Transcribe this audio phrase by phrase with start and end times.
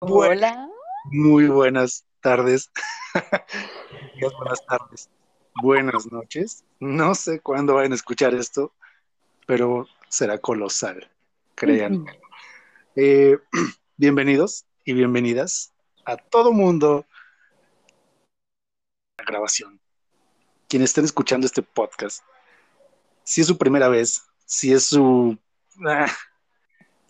[0.00, 0.68] Hola.
[1.10, 2.70] Muy buenas tardes.
[4.38, 5.10] buenas tardes.
[5.62, 6.64] Buenas noches.
[6.78, 8.72] No sé cuándo vayan a escuchar esto,
[9.46, 11.10] pero será colosal,
[11.54, 12.20] créanme.
[12.96, 13.38] Eh,
[13.96, 15.72] bienvenidos y bienvenidas
[16.04, 17.06] a todo mundo
[19.18, 19.80] la grabación.
[20.68, 22.22] Quienes estén escuchando este podcast,
[23.24, 25.38] si es su primera vez, si es su...
[25.86, 26.12] Ah,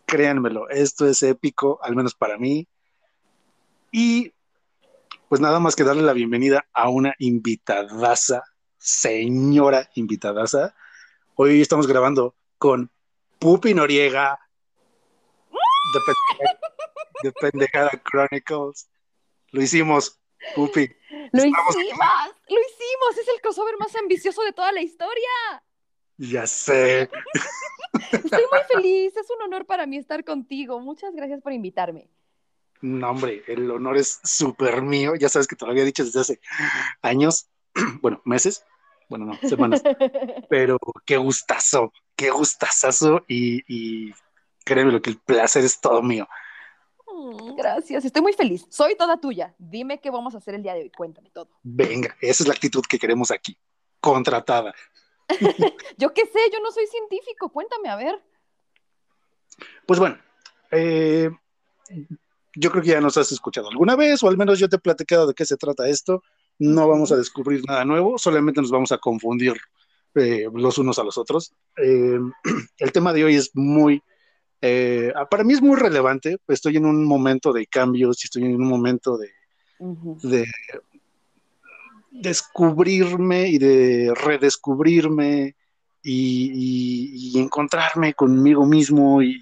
[0.05, 2.69] créanmelo, esto es épico, al menos para mí.
[3.91, 4.35] Y
[5.27, 8.43] pues nada más que darle la bienvenida a una invitadaza,
[8.77, 10.75] señora invitadaza.
[11.35, 12.91] Hoy estamos grabando con
[13.39, 14.39] Pupi Noriega
[17.23, 18.91] de, Pendejada Chronicles.
[19.51, 20.21] Lo hicimos,
[20.55, 20.87] Pupi.
[21.33, 21.81] Lo hicimos, lo
[22.61, 23.19] hicimos.
[23.19, 25.65] Es el crossover más ambicioso de toda la historia.
[26.21, 27.09] Ya sé.
[28.13, 29.17] Estoy muy feliz.
[29.17, 30.79] Es un honor para mí estar contigo.
[30.79, 32.11] Muchas gracias por invitarme.
[32.83, 35.15] No, hombre, el honor es súper mío.
[35.15, 36.41] Ya sabes que te lo había dicho desde hace
[37.01, 37.49] años,
[38.03, 38.65] bueno, meses,
[39.09, 39.83] bueno, no, semanas.
[40.51, 44.13] Pero qué gustazo, qué gustazazo y, y
[44.65, 46.29] créeme lo que el placer es todo mío.
[47.07, 48.67] Mm, gracias, estoy muy feliz.
[48.69, 49.55] Soy toda tuya.
[49.59, 50.91] Dime qué vamos a hacer el día de hoy.
[50.91, 51.49] Cuéntame todo.
[51.63, 53.59] Venga, esa es la actitud que queremos aquí.
[54.01, 54.75] Contratada.
[55.99, 57.49] yo qué sé, yo no soy científico.
[57.51, 58.23] Cuéntame, a ver.
[59.87, 60.19] Pues bueno,
[60.71, 61.31] eh,
[62.55, 64.81] yo creo que ya nos has escuchado alguna vez, o al menos yo te he
[64.81, 66.23] platicado de qué se trata esto.
[66.59, 69.55] No vamos a descubrir nada nuevo, solamente nos vamos a confundir
[70.15, 71.55] eh, los unos a los otros.
[71.77, 72.19] Eh,
[72.79, 74.03] el tema de hoy es muy,
[74.61, 76.39] eh, para mí es muy relevante.
[76.49, 79.31] Estoy en un momento de cambios y estoy en un momento de,
[80.23, 80.47] de
[82.11, 85.55] descubrirme y de redescubrirme
[86.03, 89.41] y, y, encontrarme conmigo mismo y,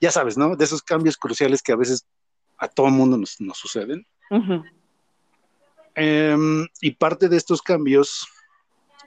[0.00, 0.56] ya sabes, ¿no?
[0.56, 2.06] De esos cambios cruciales que a veces
[2.58, 4.06] a todo el mundo nos, suceden.
[5.94, 8.26] Em, y parte de estos cambios,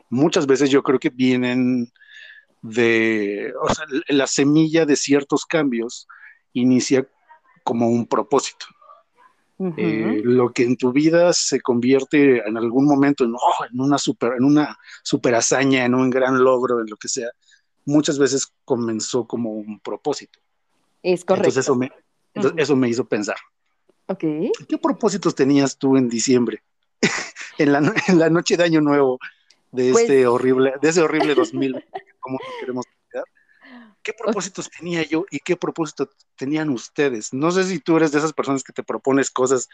[0.10, 1.92] muchas veces yo creo que vienen
[2.62, 6.08] de, o sea, la semilla de ciertos cambios
[6.54, 7.08] inicia
[7.64, 8.66] como un propósito.
[9.60, 13.98] Eh, lo que en tu vida se convierte en algún momento en, oh, en, una
[13.98, 17.30] super, en una super hazaña, en un gran logro, en lo que sea,
[17.86, 20.40] muchas veces comenzó como un propósito.
[21.02, 21.50] Es correcto.
[21.50, 21.92] Entonces eso me,
[22.62, 23.38] eso me hizo pensar.
[24.06, 24.24] Ok.
[24.68, 26.62] ¿Qué propósitos tenías tú en diciembre?
[27.58, 29.20] en, la, en, la, noche de Año Nuevo
[29.72, 31.84] de pues este horrible, de ese horrible 2000,
[32.20, 32.86] como queremos
[34.08, 36.08] ¿Qué propósitos tenía yo y qué propósitos
[36.38, 37.34] tenían ustedes?
[37.34, 39.68] No sé si tú eres de esas personas que te propones cosas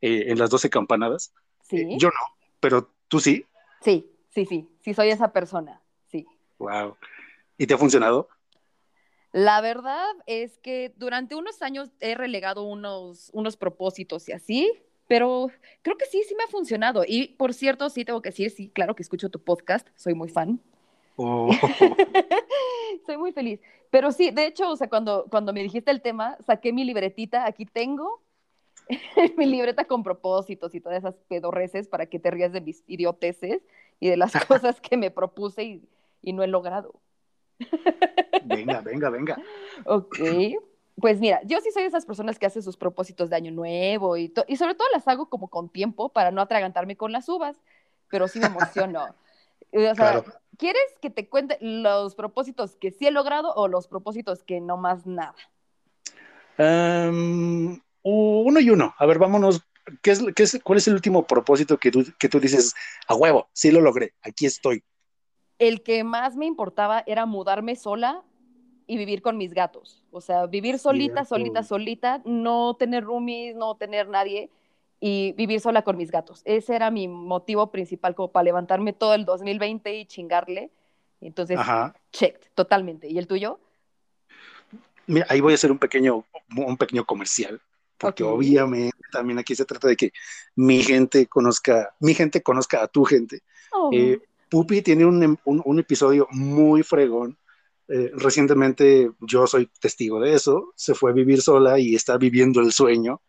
[0.00, 1.34] eh, en las 12 campanadas.
[1.68, 1.78] Sí.
[1.78, 3.44] Eh, yo no, pero tú sí.
[3.82, 6.24] Sí, sí, sí, sí soy esa persona, sí.
[6.60, 6.98] Wow.
[7.58, 8.28] ¿Y te ha funcionado?
[9.32, 14.70] La verdad es que durante unos años he relegado unos, unos propósitos y así,
[15.08, 15.48] pero
[15.82, 17.02] creo que sí, sí me ha funcionado.
[17.04, 20.28] Y por cierto, sí tengo que decir, sí, claro que escucho tu podcast, soy muy
[20.28, 20.60] fan.
[21.22, 21.50] Oh.
[23.06, 23.60] soy muy feliz.
[23.90, 27.44] Pero sí, de hecho, o sea, cuando, cuando me dijiste el tema, saqué mi libretita,
[27.44, 28.22] aquí tengo
[29.36, 33.60] mi libreta con propósitos y todas esas pedorreces para que te rías de mis idioteces
[33.98, 35.88] y de las cosas que me propuse y,
[36.22, 36.94] y no he logrado.
[38.44, 39.38] Venga, venga, venga.
[39.84, 40.18] Ok.
[40.98, 44.16] Pues mira, yo sí soy de esas personas que hacen sus propósitos de año nuevo
[44.16, 47.60] y, y sobre todo las hago como con tiempo para no atragantarme con las uvas,
[48.08, 49.14] pero sí me emociono.
[49.72, 50.24] O sea,
[50.56, 54.76] ¿quieres que te cuente los propósitos que sí he logrado o los propósitos que no
[54.76, 55.34] más nada?
[56.58, 58.94] Em, uno y uno.
[58.98, 59.62] A ver, vámonos.
[60.02, 62.74] ¿Qué es, qué es, ¿Cuál es el último propósito que tú, que tú dices,
[63.08, 64.84] a huevo, sí lo logré, aquí estoy?
[65.60, 68.24] el que más me importaba era mudarme sola
[68.86, 70.02] y vivir con mis gatos.
[70.10, 74.50] O sea, vivir solita, solita, solita, no tener roomies, no tener nadie
[75.00, 76.42] y vivir sola con mis gatos.
[76.44, 80.70] Ese era mi motivo principal como para levantarme todo el 2020 y chingarle.
[81.22, 81.58] Entonces,
[82.12, 83.08] checked, totalmente.
[83.08, 83.58] ¿Y el tuyo?
[85.06, 86.24] Mira, ahí voy a hacer un pequeño,
[86.56, 87.60] un pequeño comercial,
[87.98, 90.12] porque obviamente también aquí se trata de que
[90.54, 93.42] mi gente conozca, mi gente conozca a tu gente.
[93.72, 93.90] Oh.
[93.92, 97.38] Eh, Pupi tiene un, un, episodio muy fregón.
[97.88, 100.72] Eh, recientemente yo soy testigo de eso.
[100.76, 103.20] Se fue a vivir sola y está viviendo el sueño.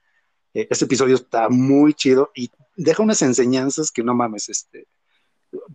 [0.53, 4.49] Eh, este episodio está muy chido y deja unas enseñanzas que no mames.
[4.49, 4.87] Este,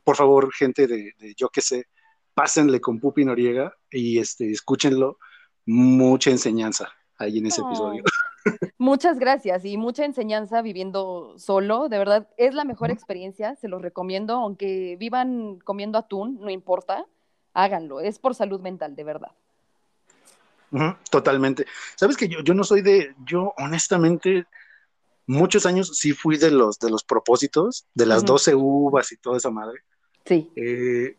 [0.04, 1.86] por favor, gente de, yo que sé,
[2.34, 5.18] pásenle con Pupi Noriega y este, escúchenlo.
[5.64, 8.04] Mucha enseñanza ahí en ese episodio.
[8.78, 11.88] Muchas gracias y mucha enseñanza viviendo solo.
[11.88, 17.04] De verdad, es la mejor experiencia, se los recomiendo, aunque vivan comiendo atún, no importa.
[17.54, 19.32] háganlo, es por salud mental, de verdad.
[21.10, 21.66] totalmente.
[21.96, 24.46] Sabes que yo, yo no soy de, yo honestamente,
[25.26, 29.38] muchos años sí fui de los, de los propósitos, de las 12 uvas y toda
[29.38, 29.80] esa madre.
[30.24, 30.50] Sí.
[30.56, 31.16] Eh,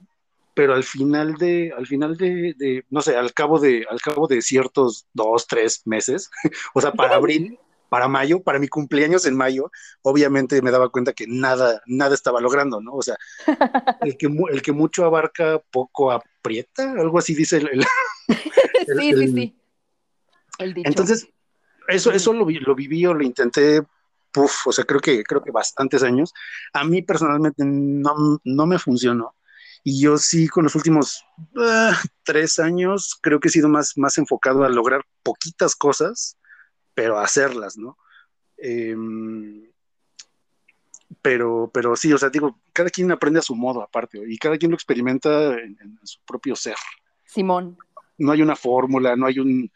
[0.54, 4.42] pero al final de, al final de, no sé, al cabo de, al cabo de
[4.42, 6.32] ciertos dos, tres meses,
[6.74, 7.60] o sea, para abril,
[7.90, 9.72] para mayo, para mi cumpleaños en mayo,
[10.02, 12.94] obviamente me daba cuenta que nada, nada estaba logrando, ¿no?
[12.94, 13.16] O sea,
[14.02, 17.86] el que, el que mucho abarca, poco aprieta, algo así dice el...
[19.00, 19.56] sí, sí, sí.
[20.60, 21.30] Entonces,
[21.88, 23.84] eso, eso lo, lo viví o lo intenté
[24.44, 26.34] o sea, creo que, creo que bastantes años.
[26.74, 29.36] A mí personalmente no, no me funcionó.
[29.84, 31.24] Y yo sí, con los últimos
[31.58, 36.38] ah, tres años, creo que he sido más, más enfocado a lograr poquitas cosas,
[36.94, 37.98] pero a hacerlas, ¿no?
[38.58, 39.72] Em,
[41.22, 44.58] pero, pero sí, o sea, digo, cada quien aprende a su modo aparte, y cada
[44.58, 46.76] quien lo experimenta en su propio ser.
[47.26, 47.78] Simón.
[48.18, 49.72] No hay una fórmula, no hay un,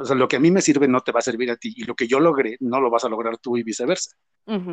[0.00, 1.74] o sea, lo que a mí me sirve no te va a servir a ti
[1.76, 4.16] y lo que yo logré no lo vas a lograr tú y viceversa.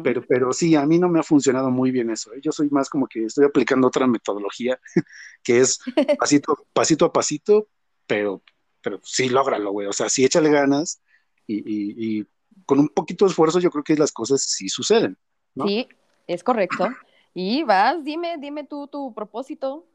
[0.02, 2.34] pero, pero sí, a mí no me ha funcionado muy bien eso.
[2.34, 2.40] ¿eh?
[2.42, 4.80] Yo soy más como que estoy aplicando otra metodología
[5.44, 5.80] que es
[6.20, 7.68] pasito, pasito a pasito,
[8.06, 8.42] pero,
[8.82, 9.88] pero sí, lógralo, güey.
[9.88, 11.02] O sea, sí échale ganas
[11.46, 12.26] y, y,
[12.66, 15.18] con un poquito de esfuerzo yo creo que las cosas sí suceden.
[15.66, 15.90] Sí,
[16.26, 16.88] es correcto.
[17.34, 19.86] Y vas, dime, dime tú tu propósito.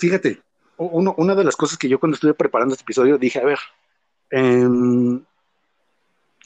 [0.00, 0.42] Fíjate,
[0.76, 3.58] una de las cosas que yo cuando estuve preparando este episodio dije, a ver,
[4.30, 5.24] em,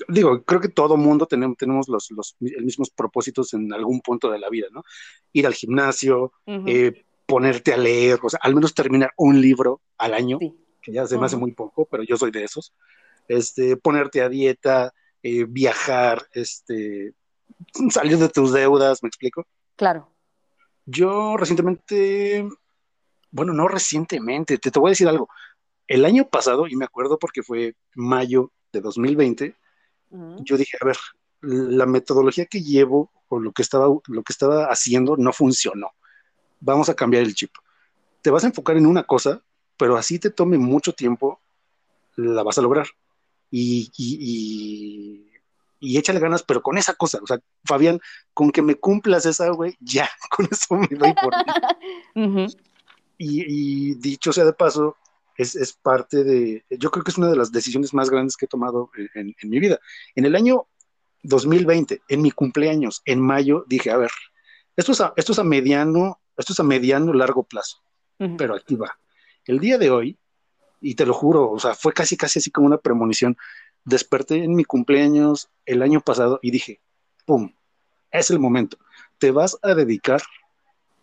[0.09, 4.39] digo, creo que todo mundo tenemos, tenemos los, los, mismos propósitos en algún punto de
[4.39, 4.85] la vida, ¿no?
[5.33, 10.15] Ir al gimnasio, eh, ponerte a leer, o sea, al menos terminar un libro al
[10.15, 12.73] año, que ya se me hace muy poco, pero yo soy de esos.
[13.27, 17.13] Este, ponerte a dieta, eh, viajar, este,
[17.91, 19.47] salir de tus deudas, ¿me explico?
[19.77, 20.11] Claro.
[20.87, 22.49] Yo recientemente
[23.31, 25.29] bueno, no recientemente, te, te voy a decir algo.
[25.87, 29.57] El año pasado, y me acuerdo porque fue mayo de 2020,
[30.41, 30.97] yo dije, a ver,
[31.41, 35.91] la metodología que llevo o lo que estaba, lo que estaba haciendo no funcionó.
[36.61, 37.53] Vamos a cambiar el chip.
[38.23, 39.43] Te vas a enfocar en una cosa,
[39.77, 41.41] pero así te tome mucho tiempo,
[42.17, 42.87] la vas a lograr.
[43.51, 45.27] Y, y,
[45.81, 47.21] y, échale ganas, pero con esa cosa.
[47.23, 48.01] O sea, Fabián,
[48.35, 51.33] con que me cumplas esa, güey, ya, con eso me doy por
[53.19, 54.97] Y, dicho sea de paso,
[55.37, 58.49] es, parte de, yo creo que es una de las decisiones más grandes que he
[58.49, 59.81] tomado en, mi vida.
[60.15, 60.67] En el año
[61.25, 64.11] 2020, en mi cumpleaños, en mayo, dije, a ver,
[64.76, 67.82] esto es a, esto es a mediano, esto es a mediano largo plazo,
[68.37, 68.99] pero aquí va.
[69.44, 70.19] El día de hoy,
[70.81, 73.37] y te lo juro, o sea, fue casi, casi así como una premonición,
[73.85, 76.81] desperté en mi cumpleaños el año pasado y dije,
[77.26, 77.53] ¡pum!
[78.11, 78.79] Es el momento.
[79.19, 80.23] Te vas a dedicar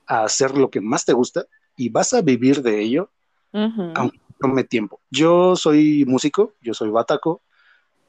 [0.07, 1.45] a hacer lo que más te gusta
[1.75, 3.11] y vas a vivir de ello,
[3.51, 5.01] aunque tome tiempo.
[5.09, 7.41] Yo soy músico, yo soy bataco.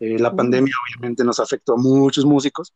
[0.01, 2.75] Eh, la pandemia obviamente nos afectó a muchos músicos,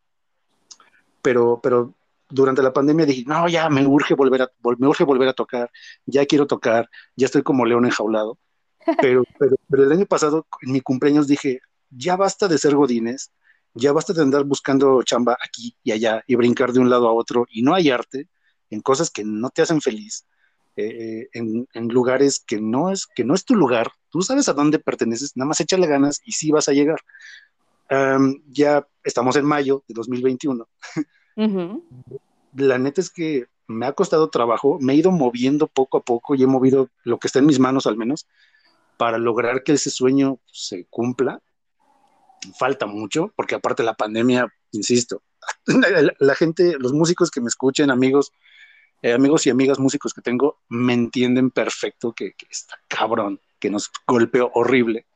[1.21, 1.95] pero, pero
[2.31, 5.71] durante la pandemia dije, no, ya me urge volver a, me urge volver a tocar,
[6.07, 8.39] ya quiero tocar, ya estoy como león enjaulado.
[9.03, 11.61] Pero, pero, pero el año pasado, en mi cumpleaños, dije,
[11.91, 13.31] ya basta de ser godines,
[13.75, 17.13] ya basta de andar buscando chamba aquí y allá y brincar de un lado a
[17.13, 18.29] otro y no hay arte
[18.71, 20.27] en cosas que no te hacen feliz.
[20.81, 24.78] Eh, en, lugares que no, es, que no es tu lugar, tú sabes a dónde
[24.78, 27.00] perteneces, nada más échale ganas y sí vas a llegar.
[28.49, 30.69] ya estamos en mayo de 2021.
[32.55, 36.35] La neta es que me ha costado trabajo, me he ido moviendo poco a poco
[36.35, 38.26] y he movido lo que está en mis manos al menos
[38.97, 41.40] para lograr que ese sueño se cumpla.
[42.59, 45.23] Falta mucho, porque aparte la pandemia, insisto,
[46.19, 48.33] la gente, los músicos que me escuchen, amigos,
[49.02, 53.90] eh, amigos y amigas músicos que tengo me entienden perfecto que, está cabrón, que nos
[54.07, 55.07] golpeó horrible.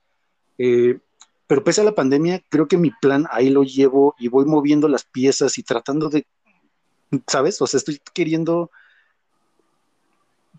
[0.59, 0.99] Eh,
[1.47, 4.89] pero pese a la pandemia, creo que mi plan ahí lo llevo y voy moviendo
[4.89, 6.27] las piezas y tratando de,
[7.27, 7.61] ¿sabes?
[7.61, 8.71] O sea, estoy queriendo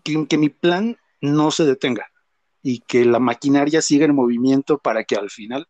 [0.04, 2.08] que, que mi plan no se detenga
[2.62, 5.66] y que la maquinaria siga en movimiento para que al final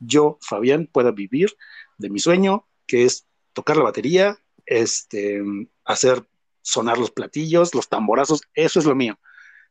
[0.00, 1.56] yo, Fabián, pueda vivir
[1.98, 5.42] de mi sueño, que es tocar la batería, este,
[5.84, 6.24] hacer
[6.64, 9.18] sonar los platillos, los tamborazos, eso es lo mío.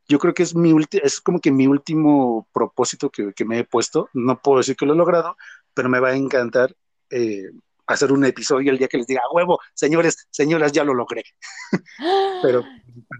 [0.08, 4.08] Yo creo que es mi es como que mi último propósito que, me he puesto.
[4.12, 5.36] No puedo decir que lo he logrado,
[5.74, 6.74] pero me va a encantar
[7.10, 7.50] eh,
[7.86, 11.24] hacer un episodio el día que les diga, huevo, señores, señoras, ya lo logré.
[12.42, 12.62] pero,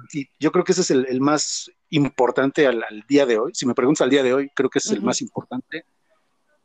[0.09, 3.53] sí, yo creo que ese es el, más importante al, día de hoy.
[3.55, 5.87] Si me preguntas al día de hoy, creo que ese es el más importante.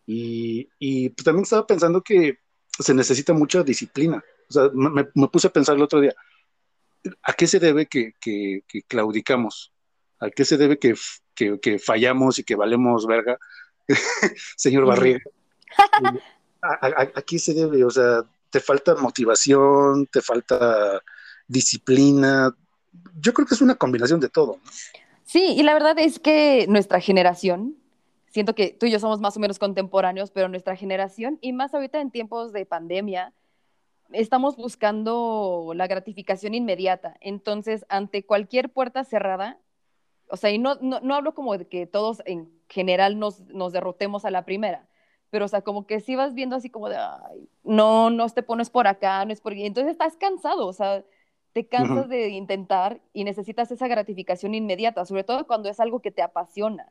[0.05, 2.39] Y, y pues, también estaba pensando que
[2.77, 4.23] se necesita mucha disciplina.
[4.49, 6.13] O sea, me, me, puse a pensar el otro día,
[7.23, 8.13] ¿a qué se debe que,
[8.87, 9.71] claudicamos?
[10.19, 10.95] ¿A qué se debe que,
[11.79, 13.37] fallamos y que valemos verga,
[14.57, 15.21] señor Barriga?
[16.61, 17.83] ¿A, qué se debe?
[17.85, 21.01] O sea, te falta motivación, te falta
[21.47, 22.53] disciplina.
[23.19, 24.59] Yo creo que es una combinación de todo.
[25.23, 27.77] Sí, y la verdad es que nuestra generación,
[28.31, 31.73] siento que tú y yo somos más o menos contemporáneos, pero nuestra generación, y más
[31.73, 33.33] ahorita en tiempos de pandemia,
[34.11, 37.15] estamos buscando la gratificación inmediata.
[37.21, 39.59] Entonces, ante cualquier puerta cerrada,
[40.29, 44.25] o sea, y no, no, hablo como de que todos en general nos, nos derrotemos
[44.25, 44.87] a la primera,
[45.31, 48.43] pero o sea, como que si vas viendo así como de, ay, no, no te
[48.43, 51.03] pones por acá, no es por aquí, entonces estás cansado, o sea,
[51.53, 56.11] te cansas de intentar y necesitas esa gratificación inmediata, sobre todo cuando es algo que
[56.11, 56.87] te apasiona.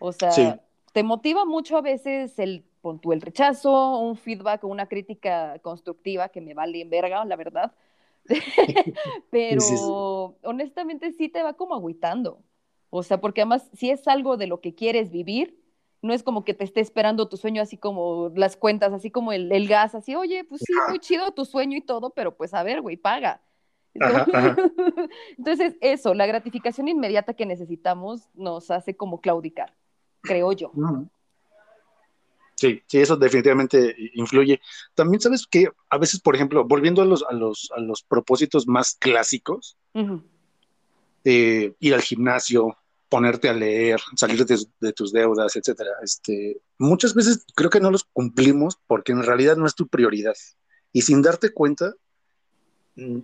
[0.00, 0.60] O sea,
[0.92, 6.28] te motiva mucho a veces el, pon el rechazo, un feedback o una crítica constructiva
[6.28, 7.72] que me vale en verga, la verdad.
[9.30, 12.42] Pero honestamente sí te va como agüitando.
[12.90, 15.58] O sea, porque además si es algo de lo que quieres vivir,
[16.02, 19.32] no es como que te esté esperando tu sueño así como las cuentas, así como
[19.32, 22.52] el, el gas, así, oye, pues sí, muy chido tu sueño y todo, pero pues
[22.52, 23.40] a ver, güey, paga.
[25.38, 29.74] Entonces, eso, la gratificación inmediata que necesitamos nos hace como claudicar,
[30.22, 30.72] creo yo.
[32.62, 34.60] Sí, sí, eso definitivamente influye.
[34.94, 38.68] También sabes que a veces, por ejemplo, volviendo a los, a los, a los propósitos
[38.68, 39.76] más clásicos,
[41.24, 42.76] ir al gimnasio,
[43.08, 45.90] ponerte a leer, salir de, tus deudas, etcétera.
[46.04, 50.36] Este, muchas veces creo que no los cumplimos porque en realidad no es tu prioridad.
[50.92, 51.94] Y sin darte cuenta,
[52.94, 53.22] mm,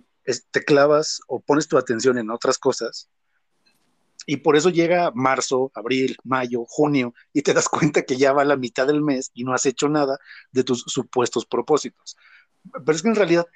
[0.51, 3.09] te clavas o pones tu atención en otras cosas
[4.29, 8.45] y por eso llega marzo, abril, mayo, junio y te das cuenta que ya va
[8.45, 10.19] la mitad del mes y no has hecho nada
[10.51, 12.15] de tus supuestos propósitos.
[12.71, 13.47] Pero es que en realidad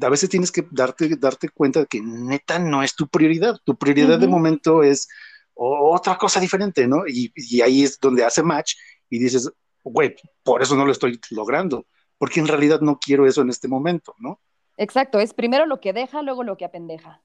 [0.00, 3.56] a veces tienes que darte, darte cuenta de que neta no es tu prioridad.
[3.64, 5.08] Tu prioridad de momento es
[5.54, 7.04] otra cosa diferente, ¿no?
[7.04, 8.74] Y, y, ahí es donde hace match
[9.10, 9.50] y dices,
[9.82, 10.14] güey,
[10.44, 11.86] por eso no lo estoy logrando,
[12.18, 14.40] porque en realidad no quiero eso en este momento, ¿no?
[14.76, 17.20] Exacto, es primero lo que deja, luego lo que apendeja.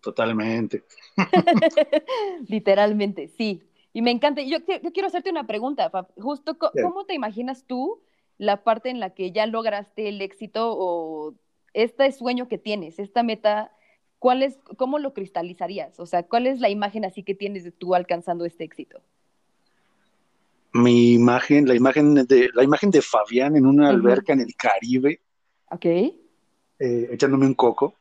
[0.00, 0.84] Totalmente.
[2.48, 3.62] Literalmente, sí.
[3.92, 4.42] Y me encanta.
[4.42, 8.00] Yo, yo quiero hacerte una pregunta, Justo, ¿cómo te imaginas tú
[8.38, 11.34] la parte en la que ya lograste el éxito o
[11.74, 13.70] este sueño que tienes, esta meta,
[14.18, 16.00] ¿cuál es, ¿cómo lo cristalizarías?
[16.00, 19.02] O sea, ¿cuál es la imagen así que tienes de tú alcanzando este éxito?
[20.72, 25.20] Mi imagen, la imagen de, la imagen de Fabián en una alberca en el Caribe.
[25.70, 25.86] Ok
[26.80, 27.94] eh, echándome un coco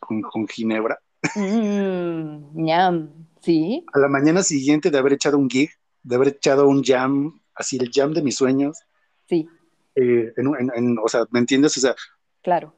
[0.00, 0.98] con, ginebra.
[1.34, 3.08] Mm,
[3.40, 3.84] sí.
[3.92, 5.70] A la mañana siguiente de haber echado un gig,
[6.02, 8.78] de haber echado un jam, así el jam de mis sueños.
[9.28, 9.48] Sí.
[9.94, 10.32] Eh,
[11.02, 11.76] o sea, ¿me entiendes?
[11.76, 11.94] O sea,
[12.42, 12.74] claro.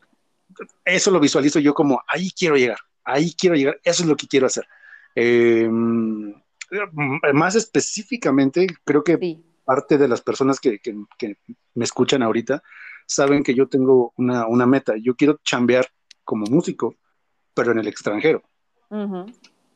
[0.84, 4.26] Eso lo visualizo yo como, ahí quiero llegar, ahí quiero llegar, eso es lo que
[4.26, 4.66] quiero hacer.
[5.14, 6.34] Em,
[7.34, 10.94] más específicamente, creo que parte de las personas que, que,
[11.74, 12.62] me escuchan ahorita
[13.06, 14.94] saben que yo tengo una, meta.
[14.96, 15.86] Yo quiero chambear
[16.24, 16.94] como músico,
[17.58, 18.40] pero en el extranjero.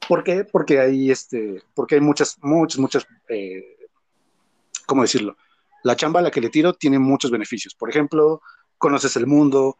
[0.06, 0.44] ¿Por qué?
[0.44, 3.76] Porque hay, este, porque hay muchas, muchas, muchas, eh,
[4.86, 5.36] ¿cómo decirlo?
[5.82, 7.74] La chamba a la que le tiro tiene muchos beneficios.
[7.74, 8.40] Por ejemplo,
[8.78, 9.78] conoces el mundo,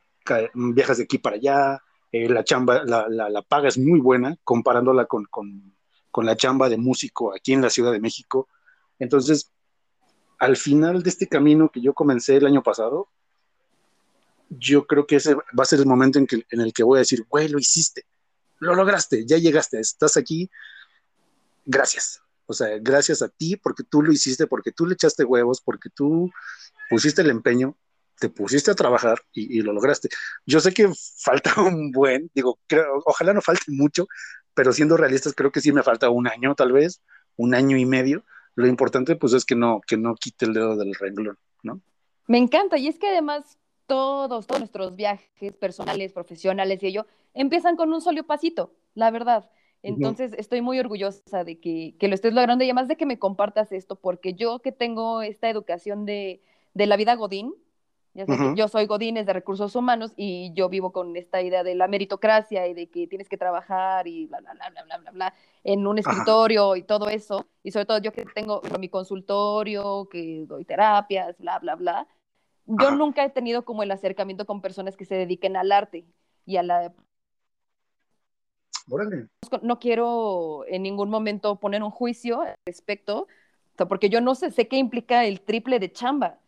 [0.52, 1.80] viajas de aquí para allá,
[2.10, 5.76] eh, la chamba, la, la, paga es muy buena comparándola con, con,
[6.10, 8.48] con, la chamba de músico aquí en la Ciudad de México.
[8.98, 9.52] Entonces,
[10.40, 13.10] al final de este camino que yo comencé el año pasado,
[14.58, 16.98] yo creo que ese va a ser el momento en, que, en el que voy
[16.98, 18.04] a decir, güey, lo hiciste,
[18.58, 20.50] lo lograste, ya llegaste, estás aquí,
[21.64, 22.20] gracias.
[22.46, 25.88] O sea, gracias a ti porque tú lo hiciste, porque tú le echaste huevos, porque
[25.88, 26.30] tú
[26.90, 27.76] pusiste el empeño,
[28.18, 30.08] te pusiste a trabajar y, lo lograste.
[30.46, 32.58] Yo sé que falta un buen, digo,
[33.04, 34.06] ojalá no falte mucho,
[34.54, 37.00] pero siendo realistas creo que sí me falta un año tal vez,
[37.36, 38.24] un año y medio.
[38.54, 41.80] Lo importante pues es que no, que no quite el dedo del renglón, ¿no?
[42.28, 43.58] Me encanta, y es que además
[43.92, 49.50] todos, todos nuestros viajes personales, profesionales y ello, empiezan con un solo pasito, la verdad.
[49.82, 53.18] Entonces, estoy muy orgullosa de que, que, lo estés logrando y además de que me
[53.18, 56.40] compartas esto, porque yo que tengo esta educación de,
[56.72, 57.52] de la vida Godín,
[58.14, 61.74] ya yo soy Godín, es de recursos humanos y yo vivo con esta idea de
[61.74, 65.10] la meritocracia y de que tienes que trabajar y bla, bla, bla, bla, bla, bla,
[65.10, 65.34] bla
[65.64, 67.46] en un escritorio y todo eso.
[67.62, 72.08] Y sobre todo yo que tengo mi consultorio, que doy terapias, bla, bla, bla
[72.80, 76.04] yo nunca he tenido como el acercamiento con personas que se dediquen al arte
[76.46, 76.92] y a la...
[79.62, 83.26] No quiero en ningún momento poner un juicio al respecto,
[83.88, 86.38] porque yo no sé, sé qué implica el triple de chamba,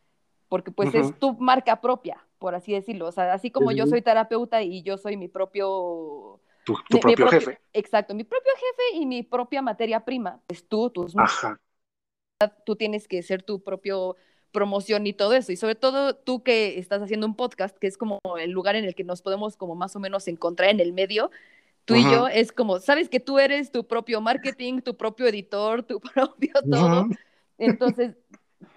[0.48, 3.06] porque pues es tu marca propia, por así decirlo.
[3.06, 6.40] O sea, así como yo soy terapeuta y yo soy mi propio...
[6.64, 7.60] Tu, propio jefe.
[7.74, 10.40] Exacto, mi propio jefe y mi propia materia prima.
[10.48, 11.14] Es tú, tus...
[11.16, 11.60] Ajá.
[12.64, 14.16] Tú tienes que ser tu propio
[14.54, 15.52] promoción y todo eso.
[15.52, 18.86] Y sobre todo tú que estás haciendo un podcast, que es como el lugar en
[18.86, 21.30] el que nos podemos como más o menos encontrar en el medio,
[21.84, 25.82] tú y yo, es como, sabes que tú eres tu propio marketing, tu propio editor,
[25.82, 27.08] tu propio todo.
[27.58, 28.16] Entonces,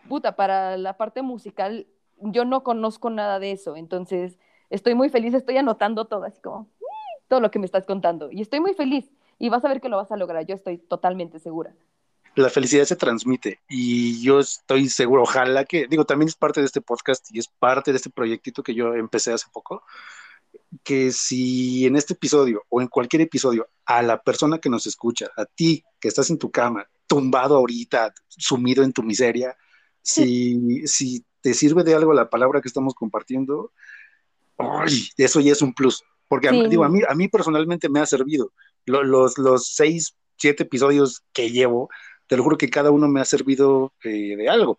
[0.10, 3.78] puta, para la parte musical, yo no conozco nada de eso.
[3.78, 4.38] Entonces,
[4.70, 8.30] estoy muy feliz, estoy anotando todo, así como, mm", todo lo que me estás contando.
[8.32, 9.10] Y estoy muy feliz.
[9.40, 11.74] Y vas a ver que lo vas a lograr, yo estoy totalmente segura
[12.38, 16.68] la felicidad se transmite y yo estoy seguro, ojalá que, digo, también es parte de
[16.68, 19.84] este podcast y es parte de este proyectito que yo empecé hace poco,
[20.84, 25.32] que si en este episodio o en cualquier episodio a la persona que nos escucha,
[25.36, 29.58] a ti que estás en tu cama, tumbado ahorita, sumido en tu miseria,
[30.04, 33.72] si, si te sirve de algo la palabra que estamos compartiendo,
[34.60, 35.10] ¡ay!
[35.18, 36.04] eso ya es un plus.
[36.28, 38.52] Porque a, digo, a, mí, a mí personalmente me ha servido.
[38.86, 41.90] Los, los seis, siete episodios que llevo
[42.28, 44.78] te lo juro que cada uno me ha servido eh, de algo.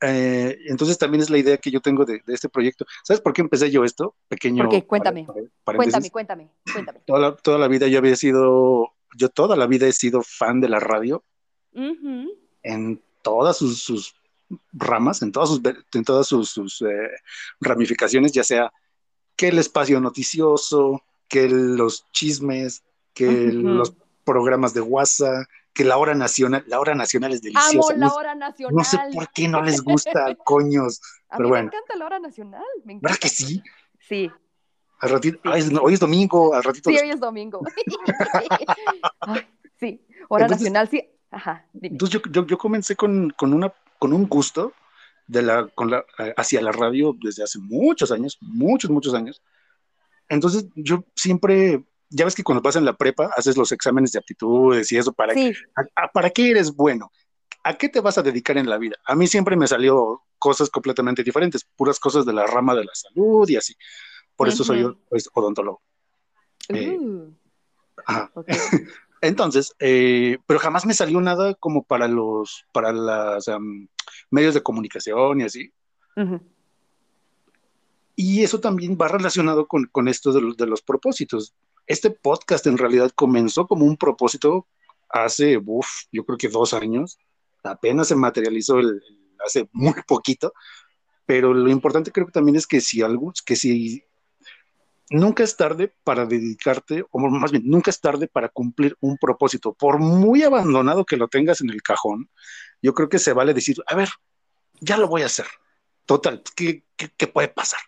[0.00, 2.86] Eh, entonces también es la idea que yo tengo de, este proyecto.
[3.02, 4.14] ¿Sabes por qué empecé yo esto?
[4.28, 4.64] Pequeño.
[4.64, 7.00] Porque cuéntame, cuéntame, cuéntame, cuéntame.
[7.04, 10.60] Toda la, toda la, vida yo había sido, yo toda la vida he sido fan
[10.60, 11.24] de la radio.
[12.62, 14.14] En todas sus,
[14.72, 15.60] ramas, en todas sus,
[15.92, 17.10] en todas sus, eh,
[17.60, 18.72] ramificaciones, ya sea
[19.36, 22.82] que el espacio noticioso, que los chismes,
[23.14, 23.94] que los
[24.24, 27.94] programas de WhatsApp, que la hora nacional, la hora nacional es deliciosa.
[27.94, 28.74] Amo la hora nacional.
[28.74, 31.00] No sé por qué no les gusta, coños.
[31.28, 31.70] A pero mí bueno.
[31.70, 32.64] me encanta la hora nacional.
[32.84, 33.08] Me encanta.
[33.08, 33.62] ¿Verdad que sí?
[34.00, 34.30] Sí.
[35.00, 36.90] Al ratito, hoy es domingo, al ratito.
[36.90, 37.60] Sí, hoy es domingo.
[39.78, 41.08] sí, hora nacional, sí.
[41.30, 44.72] Ajá, Entonces yo, yo, yo comencé con, con, una, con un gusto
[45.26, 46.04] de la, con la,
[46.36, 49.42] hacia la radio desde hace muchos años, muchos, muchos años.
[50.28, 54.18] Entonces yo siempre ya ves que cuando vas en la prepa haces los exámenes de
[54.18, 55.52] aptitudes y eso, ¿para, qué,
[56.12, 57.10] ¿para qué eres bueno?
[57.64, 58.96] ¿A qué te vas a dedicar en la vida?
[59.04, 62.94] A mí siempre me salió cosas completamente diferentes, puras cosas de la rama de la
[62.94, 63.74] salud y así.
[64.36, 65.82] Por eso soy pues, odontólogo.
[66.68, 67.34] Eh, uh.
[69.20, 73.46] Entonces, eh, pero jamás me salió nada como para los, para las
[74.30, 75.72] medios de comunicación y así.
[78.14, 81.54] Y eso también va relacionado con, con esto de los, de los propósitos
[81.88, 84.68] este podcast en realidad comenzó como un propósito
[85.08, 87.18] hace, uff, yo creo que dos años,
[87.64, 89.02] apenas se materializó el,
[89.44, 90.52] hace muy poquito,
[91.26, 94.04] pero lo importante creo que también es que si algo, que si
[95.10, 99.72] nunca es tarde para dedicarte, o más bien, nunca es tarde para cumplir un propósito,
[99.72, 102.28] por muy abandonado que lo tengas en el cajón,
[102.82, 104.10] yo creo que se vale decir, a ver,
[104.80, 105.46] ya lo voy a hacer.
[106.04, 107.80] Total, ¿qué, qué, qué puede pasar?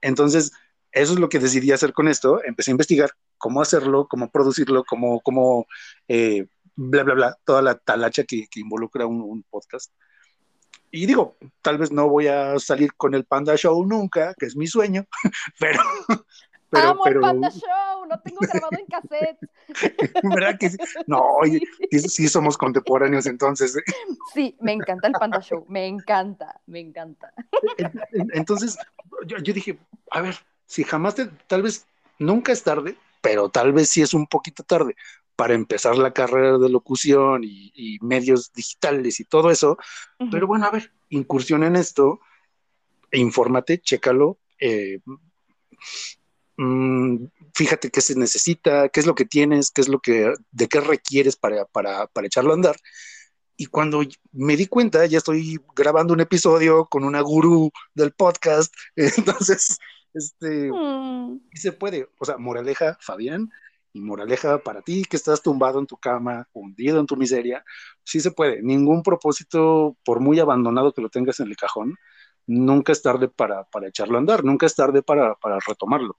[0.00, 0.52] Entonces,
[0.92, 2.42] eso es lo que decidí hacer con esto.
[2.44, 3.10] Empecé a investigar
[3.44, 5.66] cómo hacerlo, cómo producirlo, cómo, cómo
[6.08, 9.92] eh, bla, bla, bla, toda la talacha que, involucra un, podcast.
[10.90, 14.56] Y digo, tal vez no voy a salir con el Panda Show nunca, que es
[14.56, 15.04] mi sueño,
[15.60, 15.78] pero...
[16.70, 19.38] pero Amo el Panda Show, lo tengo grabado en cassette.
[20.34, 20.78] ¿Verdad que sí?
[21.06, 21.36] No,
[21.90, 23.76] sí, somos contemporáneos entonces.
[23.76, 23.82] ¿eh?
[24.32, 27.30] Sí, me encanta el Panda Show, me encanta, me encanta.
[28.32, 28.78] Entonces,
[29.26, 29.78] yo, yo dije,
[30.10, 31.86] a ver, si jamás te, tal vez
[32.18, 34.96] nunca es tarde, pero tal vez sí es un poquito tarde
[35.34, 39.78] para empezar la carrera de locución y, medios digitales y todo eso.
[40.30, 42.20] Pero bueno, a ver, incursión en esto,
[43.12, 45.00] infórmate, chécalo, eh,
[46.58, 50.68] mm, fíjate qué se necesita, qué es lo que tienes, qué es lo que, de
[50.68, 52.76] qué requieres para, para, para echarlo a andar.
[53.56, 58.74] Y cuando me di cuenta, ya estoy grabando un episodio con una gurú del podcast,
[58.96, 59.78] entonces
[60.14, 61.40] este, mm.
[61.52, 63.50] y se puede, o sea, moraleja, Fabián,
[63.92, 67.64] y moraleja para ti que estás tumbado en tu cama, hundido en tu miseria,
[68.02, 68.60] sí se puede.
[68.62, 71.96] Ningún propósito, por muy abandonado que lo tengas en el cajón,
[72.46, 76.18] nunca es tarde para, para echarlo a andar, nunca es tarde para, para retomarlo.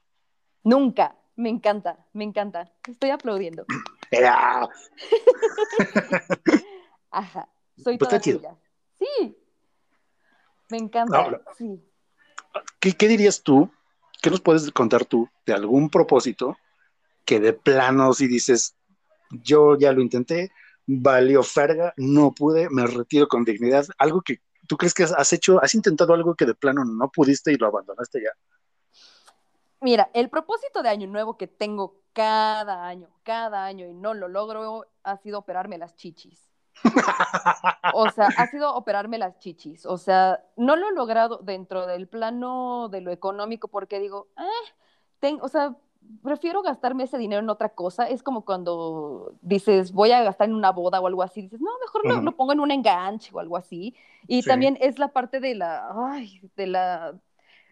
[0.63, 2.71] Nunca, me encanta, me encanta.
[2.88, 3.65] Estoy aplaudiendo.
[7.12, 8.58] Ajá, soy pues toda tuya.
[8.97, 9.38] Sí,
[10.69, 11.41] me encanta.
[11.58, 11.84] sí.
[12.79, 13.69] ¿qué, ¿Qué dirías tú
[14.25, 16.57] ¿qué nos puedes contar tú de algún propósito
[17.25, 18.75] que de plano si dices,
[19.29, 20.51] yo ya lo intenté,
[20.88, 25.63] valió ferga, no pude, me retiro con dignidad, algo que tú crees que has hecho,
[25.63, 28.31] has intentado algo que de plano no pudiste y lo abandonaste ya?
[29.81, 34.27] Mira, el propósito de año nuevo que tengo cada año, cada año y no lo
[34.27, 36.54] logro, ha sido operarme las chichis.
[37.93, 39.85] O sea, ha sido operarme las chichis.
[39.85, 44.27] O sea, no lo he logrado dentro del plano de lo económico porque digo,
[45.19, 45.75] tengo, o sea,
[46.23, 48.09] prefiero gastarme ese dinero en otra cosa.
[48.09, 51.43] Es como cuando dices, voy a gastar en una boda o algo así.
[51.43, 53.95] Dices, no, mejor lo, lo pongo en un enganche o algo así.
[54.27, 57.15] Y también es la parte de la, ay, de la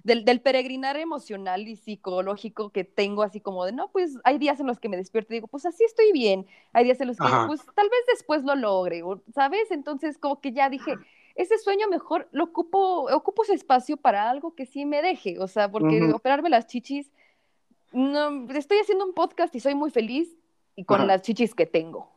[0.03, 4.59] del, del, peregrinar emocional y psicológico que tengo, así como de, no, pues hay días
[4.59, 7.17] en los que me despierto y digo, pues así estoy bien, hay días en los
[7.17, 9.01] que, pues tal vez después lo logre,
[9.33, 9.71] ¿sabes?
[9.71, 10.95] Entonces, como que ya dije,
[11.35, 15.47] ese sueño mejor lo ocupo, ocupo ese espacio para algo que sí me deje, o
[15.47, 17.11] sea, porque operarme las chichis,
[17.91, 20.35] no, estoy haciendo un podcast y soy muy feliz
[20.75, 22.12] y con las chichis que tengo.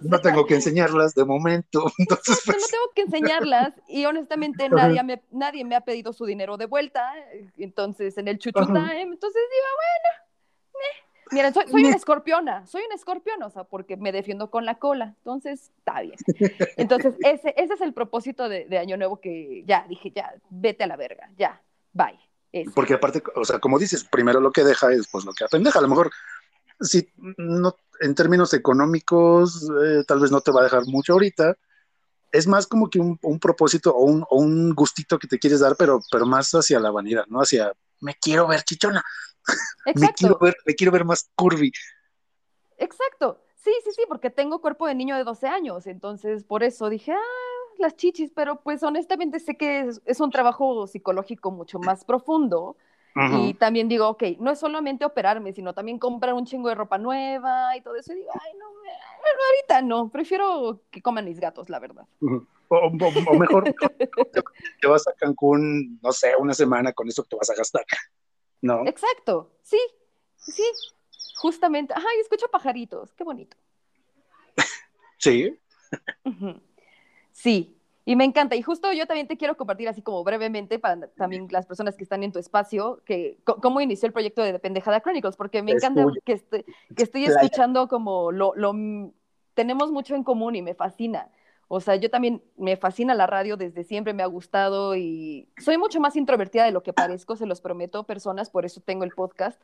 [0.00, 1.90] No tengo que enseñarlas de momento.
[1.98, 2.70] Entonces, no, no pues.
[2.70, 7.12] tengo que enseñarlas y honestamente nadie me, nadie me ha pedido su dinero de vuelta.
[7.56, 10.28] Entonces, en el chuchu time, entonces digo, bueno,
[11.30, 14.78] Mira, soy, soy, una escorpiona, soy una escorpiona, o sea, porque me defiendo con la
[14.78, 16.16] cola, entonces está bien.
[16.78, 20.84] Entonces, ese, ese es el propósito de, de, Año Nuevo que ya dije, ya, vete
[20.84, 21.60] a la verga, ya,
[21.92, 22.18] bye.
[22.74, 25.80] Porque aparte, o sea, como dices, primero lo que deja y después lo que apendeja.
[25.80, 26.10] A lo mejor
[26.80, 31.56] si no, en términos económicos, eh, tal vez no te va a dejar mucho ahorita.
[32.30, 35.60] Es más como que un, un propósito o un, o un, gustito que te quieres
[35.60, 37.40] dar, pero, pero más hacia la vanidad, ¿no?
[37.40, 39.02] Hacia, me quiero ver chichona.
[39.94, 41.72] me, quiero ver, me quiero ver más curvy.
[42.76, 43.42] Exacto.
[43.56, 47.12] Sí, sí, sí, porque tengo cuerpo de niño de 12 años, entonces por eso dije,
[47.12, 52.04] ah, las chichis, pero pues honestamente sé que es, es un trabajo psicológico mucho más
[52.04, 52.76] profundo
[53.14, 56.98] y también digo, ok, no es solamente operarme, sino también comprar un chingo de ropa
[56.98, 58.12] nueva y todo eso.
[58.12, 62.06] Y digo, ay, no, ahorita no, prefiero que coman mis gatos, la verdad.
[62.68, 62.90] o,
[63.38, 63.64] mejor
[64.80, 67.84] te, vas a Cancún, no sé, una semana con eso que te vas a gastar,
[68.60, 68.86] ¿no?
[68.86, 69.78] Exacto, sí,
[70.36, 70.64] sí,
[71.36, 71.94] justamente.
[71.96, 73.56] Ay, escucho pajaritos, qué bonito.
[75.20, 75.58] Sí.
[77.32, 77.77] Sí,
[78.08, 78.56] y me encanta.
[78.56, 82.04] Y justo yo también te quiero compartir así como brevemente para también las personas que
[82.04, 86.06] están en tu espacio, que cómo inició el proyecto de Dependejada Chronicles, porque me encanta
[86.24, 86.64] que, este,
[86.96, 88.72] que estoy escuchando como lo, lo,
[89.52, 91.28] tenemos mucho en común y me fascina.
[91.68, 95.76] O sea, yo también me fascina la radio, desde siempre me ha gustado y soy
[95.76, 99.10] mucho más introvertida de lo que parezco, se los prometo, personas, por eso tengo el
[99.10, 99.60] podcast,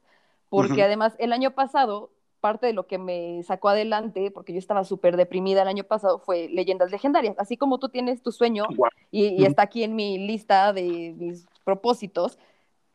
[0.51, 2.11] porque además el año pasado
[2.45, 6.19] parte de lo que me sacó adelante, porque yo estaba súper deprimida el año pasado,
[6.19, 7.37] fue leyendas legendarias.
[7.39, 8.67] Así como tú tienes tu sueño
[9.11, 12.39] y, está aquí en mi lista de mis propósitos,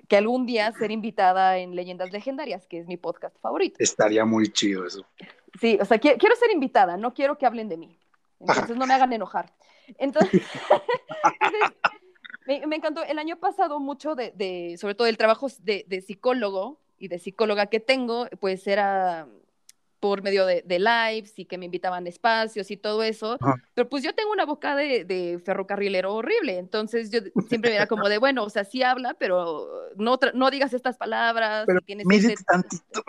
[0.08, 3.78] que algún día ser invitada en Leyendas Legendarias, que es mi podcast favorito.
[3.80, 5.04] Estaría muy chido eso.
[5.60, 7.98] Sí, o sea, quiero, ser invitada, no quiero que hablen de mí.
[8.40, 9.52] Entonces no me hagan enojar.
[9.98, 10.44] Entonces,
[12.46, 17.08] me, encantó el año pasado mucho de, sobre todo el trabajo de, de psicólogo, y
[17.08, 19.28] de psicóloga que tengo, pues era
[20.00, 23.38] por medio de, lives y que me invitaban a espacios y todo eso,
[23.74, 28.18] pero pues yo tengo una boca de, ferrocarrilero horrible, entonces yo siempre era como de,
[28.18, 31.66] bueno, o sea, sí habla, pero no, no digas estas palabras.
[31.68, 33.04] Pero mídete este tantito.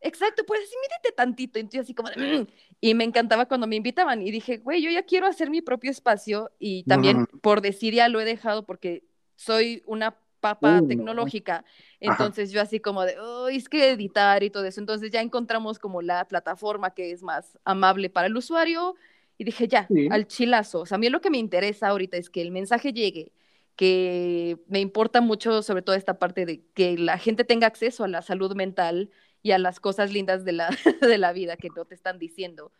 [0.00, 2.46] Exacto, pues sí, mídete tantito, entonces así como de, mm",
[2.80, 5.90] y me encantaba cuando me invitaban y dije, güey, yo ya quiero hacer mi propio
[5.90, 10.16] espacio y también por decir ya lo he dejado porque soy una
[10.54, 11.64] papa tecnológica.
[12.00, 14.80] Entonces yo así como de, oh, es que editar y todo eso.
[14.80, 18.94] Entonces ya encontramos como la plataforma que es más amable para el usuario
[19.38, 20.80] y dije, ya, al chilazo.
[20.80, 23.32] O sea, a mí lo que me interesa ahorita es que el mensaje llegue,
[23.74, 28.08] que me importa mucho sobre todo esta parte de que la gente tenga acceso a
[28.08, 29.10] la salud mental
[29.42, 32.72] y a las cosas lindas de la, de la vida que no te están diciendo.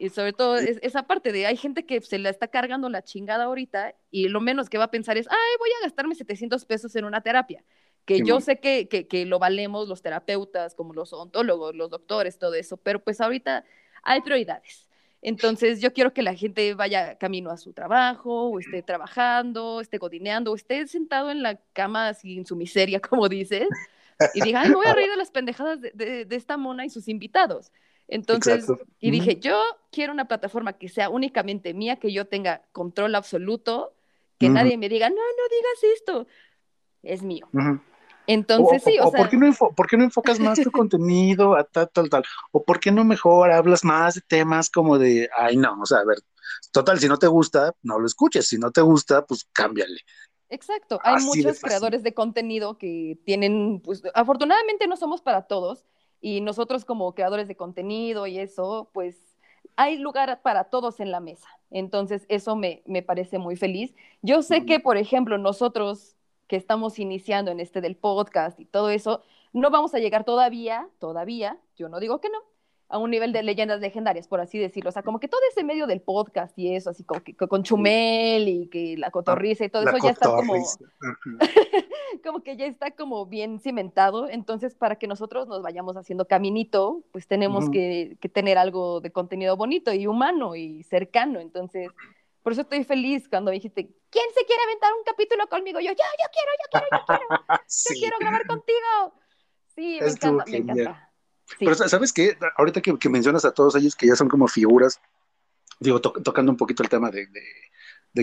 [0.00, 3.44] Y sobre todo esa parte de hay gente que se la está cargando la chingada
[3.44, 6.96] ahorita y lo menos que va a pensar es, ay, voy a gastarme 700 pesos
[6.96, 7.62] en una terapia.
[8.06, 12.38] Que yo sé que, que, que, lo valemos los terapeutas, como los odontólogos, los doctores,
[12.38, 13.62] todo eso, pero pues ahorita
[14.02, 14.88] hay prioridades.
[15.20, 19.98] Entonces yo quiero que la gente vaya camino a su trabajo, o esté trabajando, esté
[19.98, 23.68] codineando, o esté sentado en la cama en su miseria, como dices,
[24.32, 26.86] y diga, ay, me voy a reír de las pendejadas de, de, de esta mona
[26.86, 27.70] y sus invitados.
[28.10, 28.66] Entonces,
[28.98, 33.94] y dije, yo quiero una plataforma que sea únicamente mía, que yo tenga control absoluto,
[34.36, 35.20] que nadie me diga, no, no
[35.50, 36.26] digas esto,
[37.02, 37.48] es mío.
[38.26, 39.20] Entonces, sí, o, o sea...
[39.20, 42.24] ¿por qué, no ¿por qué no enfocas más tu contenido a tal, tal, tal?
[42.50, 45.98] ¿O por qué no mejor hablas más de temas como de, ay, no, o sea,
[45.98, 46.18] a ver,
[46.72, 50.00] total, si no te gusta, no lo escuches, si no te gusta, pues cámbiale.
[50.48, 55.86] Exacto, hay muchos creadores de contenido que tienen, pues, afortunadamente no somos para todos,
[56.20, 59.16] y nosotros como creadores de contenido y eso, pues
[59.76, 61.48] hay lugar para todos en la mesa.
[61.70, 63.94] Entonces, eso me, me parece muy feliz.
[64.22, 68.90] Yo sé que, por ejemplo, nosotros que estamos iniciando en este del podcast y todo
[68.90, 72.38] eso, no vamos a llegar todavía, todavía, yo no digo que no,
[72.88, 74.90] a un nivel de leyendas legendarias, por así decirlo.
[74.90, 77.62] O sea, como que todo ese medio del podcast y eso, así como que con
[77.62, 80.54] Chumel y que la cotorriza y todo eso ya está como,
[82.24, 84.28] como que ya está como bien cimentado.
[84.28, 89.10] Entonces, para que nosotros nos vayamos haciendo caminito, pues tenemos que, que, tener algo de
[89.10, 91.40] contenido bonito y humano y cercano.
[91.40, 91.90] Entonces,
[92.42, 95.80] por eso estoy feliz cuando dijiste, ¿quién se quiere aventar un capítulo conmigo?
[95.80, 97.62] Yo, yo, yo quiero, yo quiero, yo quiero.
[97.66, 99.14] Yo quiero grabar contigo.
[99.74, 101.10] Sí, me encanta, me encanta.
[101.58, 105.00] Pero sabes qué, ahorita que, mencionas a todos ellos que ya son como figuras,
[105.78, 107.28] digo, tocando un poquito el tema de,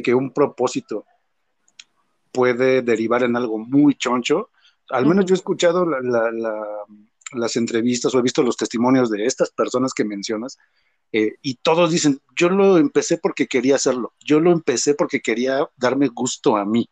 [0.02, 1.06] que un propósito
[2.38, 4.52] puede derivar en algo muy choncho,
[4.92, 5.88] al menos yo he escuchado
[7.34, 10.60] las entrevistas o he visto los testimonios de estas personas que mencionas,
[11.12, 15.68] eh, y todos dicen, yo lo empecé porque quería hacerlo, yo lo empecé porque quería
[15.78, 16.88] darme gusto a mí.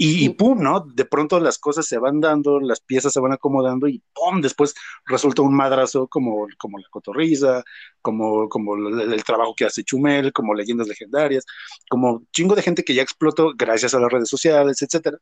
[0.00, 0.86] Y, pum, ¿no?
[0.94, 4.72] De pronto las cosas se van dando, las piezas se van acomodando y pum, después
[5.06, 7.64] resulta un madrazo como, como la cotorriza,
[8.00, 11.44] como, como el, trabajo que hace Chumel, como leyendas legendarias,
[11.90, 15.18] como chingo de gente que ya explotó gracias a las redes sociales, etcétera.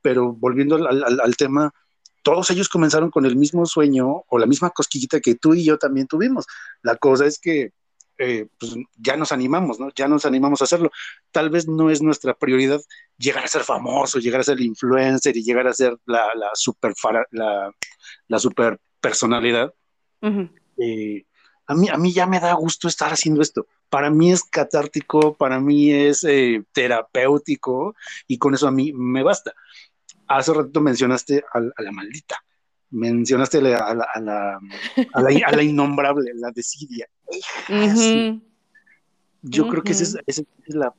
[0.00, 1.74] Pero volviendo al, al tema,
[2.22, 5.76] todos ellos comenzaron con el mismo sueño o la misma cosquillita que tú y yo
[5.76, 6.46] también tuvimos.
[6.80, 7.72] La cosa es que
[8.18, 9.90] eh, pues ya nos animamos, ¿no?
[9.94, 10.90] Ya nos animamos a hacerlo.
[11.32, 12.80] Tal vez no es nuestra prioridad
[13.18, 16.94] llegar a ser famoso, llegar a ser influencer y llegar a ser la, la super,
[17.32, 17.70] la,
[18.28, 19.72] la super personalidad.
[20.78, 21.26] Eh,
[21.66, 23.66] a, mí, a mí ya me da gusto estar haciendo esto.
[23.88, 27.94] Para mí es catártico, para mí es eh, terapéutico
[28.26, 29.52] y con eso a mí me basta.
[30.26, 32.42] Hace rato mencionaste a la maldita
[32.94, 34.60] mencionaste a la, a la,
[35.12, 37.06] a la, innombrable, la desidia.
[39.42, 40.94] Yo creo que esa es, la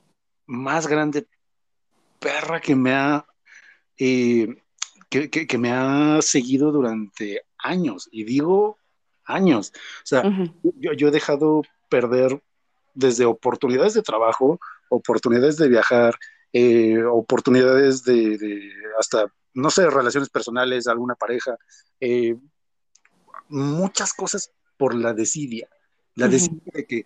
[0.46, 1.28] más grande
[2.20, 3.26] perra que me ha
[3.98, 4.48] eh,
[5.10, 8.78] que, me ha seguido durante años, y digo
[9.24, 9.72] años.
[9.74, 10.24] O sea,
[10.62, 12.42] yo, he dejado perder
[12.94, 14.60] desde oportunidades de trabajo,
[14.90, 16.16] oportunidades de viajar,
[16.54, 21.58] eh, oportunidades de, de, hasta no sé, relaciones personales, alguna pareja,
[22.00, 22.36] eh,
[23.48, 25.68] muchas cosas por la desidia.
[26.15, 27.06] La de que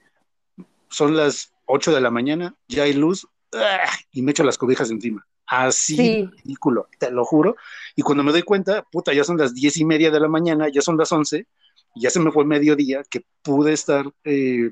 [0.90, 3.90] son las 8 de la mañana, ya hay luz, ¡ah!
[4.12, 5.26] y me echo las cobijas encima.
[5.46, 7.56] Así ridículo, te lo juro.
[7.96, 10.68] Y cuando me doy cuenta, puta, ya son las diez y media de la mañana,
[10.70, 11.48] ya son las 11,
[11.96, 14.72] ya se me fue mediodía que pude estar, eh,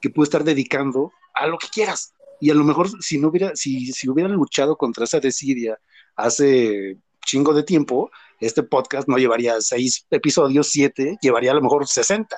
[0.00, 2.12] que pude estar dedicando a lo que quieras.
[2.40, 5.78] Y a lo mejor si no hubiera, si, si hubiera luchado contra esa desidia
[6.16, 11.86] hace chingo de tiempo, este podcast no llevaría seis episodios, siete, llevaría a lo mejor
[11.86, 12.36] 60.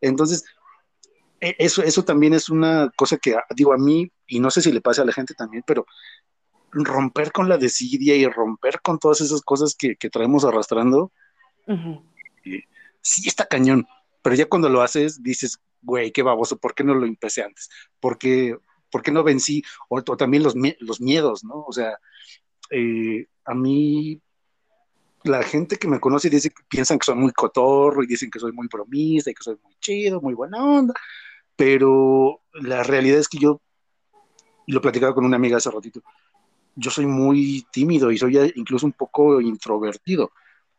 [0.00, 0.44] Entonces,
[1.40, 4.72] e, eso, eso también es una cosa que digo a mí, y no sé si
[4.72, 5.86] le pasa a la gente también, pero
[6.72, 11.12] romper con la desidia y romper con todas esas cosas que, traemos arrastrando,
[11.66, 12.64] eh,
[13.00, 13.86] sí está cañón,
[14.22, 17.68] pero ya cuando lo haces dices, güey, qué baboso, ¿por qué no lo empecé antes?
[17.98, 18.56] ¿Por qué,
[19.12, 19.62] no vencí?
[19.88, 21.64] O, también los, los miedos, ¿no?
[21.66, 21.98] O sea,
[22.70, 24.20] eh, a mí
[25.24, 28.38] la gente que me conoce dice que piensan que soy muy cotorro y dicen que
[28.38, 30.94] soy muy bromista y que soy muy chido, muy buena onda,
[31.56, 33.60] pero la realidad es que yo,
[34.66, 36.02] y lo platicaba con una amiga hace ratito,
[36.74, 40.30] yo soy muy tímido y soy incluso un poco introvertido.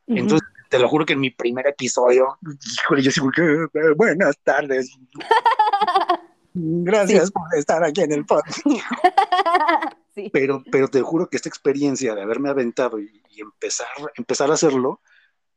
[0.08, 2.38] Entonces, te lo juro que en mi primer episodio,
[2.84, 4.98] híjole, yo sigo que, eh, buenas tardes.
[6.54, 8.60] Gracias por estar aquí en el podcast.
[10.32, 15.02] Pero, pero te juro que esta experiencia de haberme aventado y, empezar, empezar a hacerlo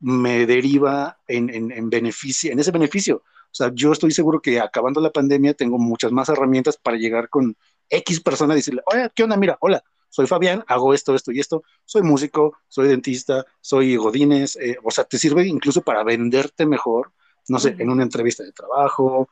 [0.01, 3.17] me deriva en, en, beneficio, en ese beneficio.
[3.17, 7.29] O sea, yo estoy seguro que acabando la pandemia tengo muchas más herramientas para llegar
[7.29, 7.57] con
[7.89, 9.37] X persona y decirle, oye, ¿qué onda?
[9.37, 9.83] Mira, hola,
[10.15, 14.91] soy Fabián, hago esto, esto y esto, soy músico, soy dentista, soy godines, eh, o
[14.93, 17.13] sea, te sirve incluso para venderte mejor,
[17.49, 19.29] no sé, en una entrevista de trabajo,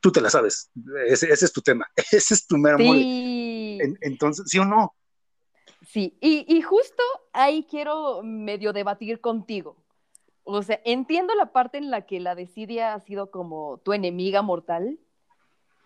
[0.00, 0.70] tú te la sabes,
[1.06, 2.84] ese, es tu tema, ese es tu mero sí.
[4.00, 4.94] Entonces, ¿sí o no?
[5.86, 9.76] Sí, y, justo ahí quiero medio debatir contigo.
[10.44, 14.42] O sea, entiendo la parte en la que la desidia ha sido como tu enemiga
[14.42, 14.98] mortal,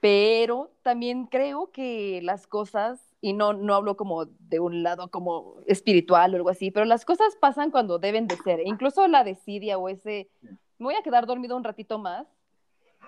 [0.00, 5.56] pero también creo que las cosas, y no, no hablo como de un lado como
[5.66, 8.60] espiritual o algo así, pero las cosas pasan cuando deben de ser.
[8.60, 10.30] E incluso la desidia o ese,
[10.78, 12.26] me voy a quedar dormido un ratito más,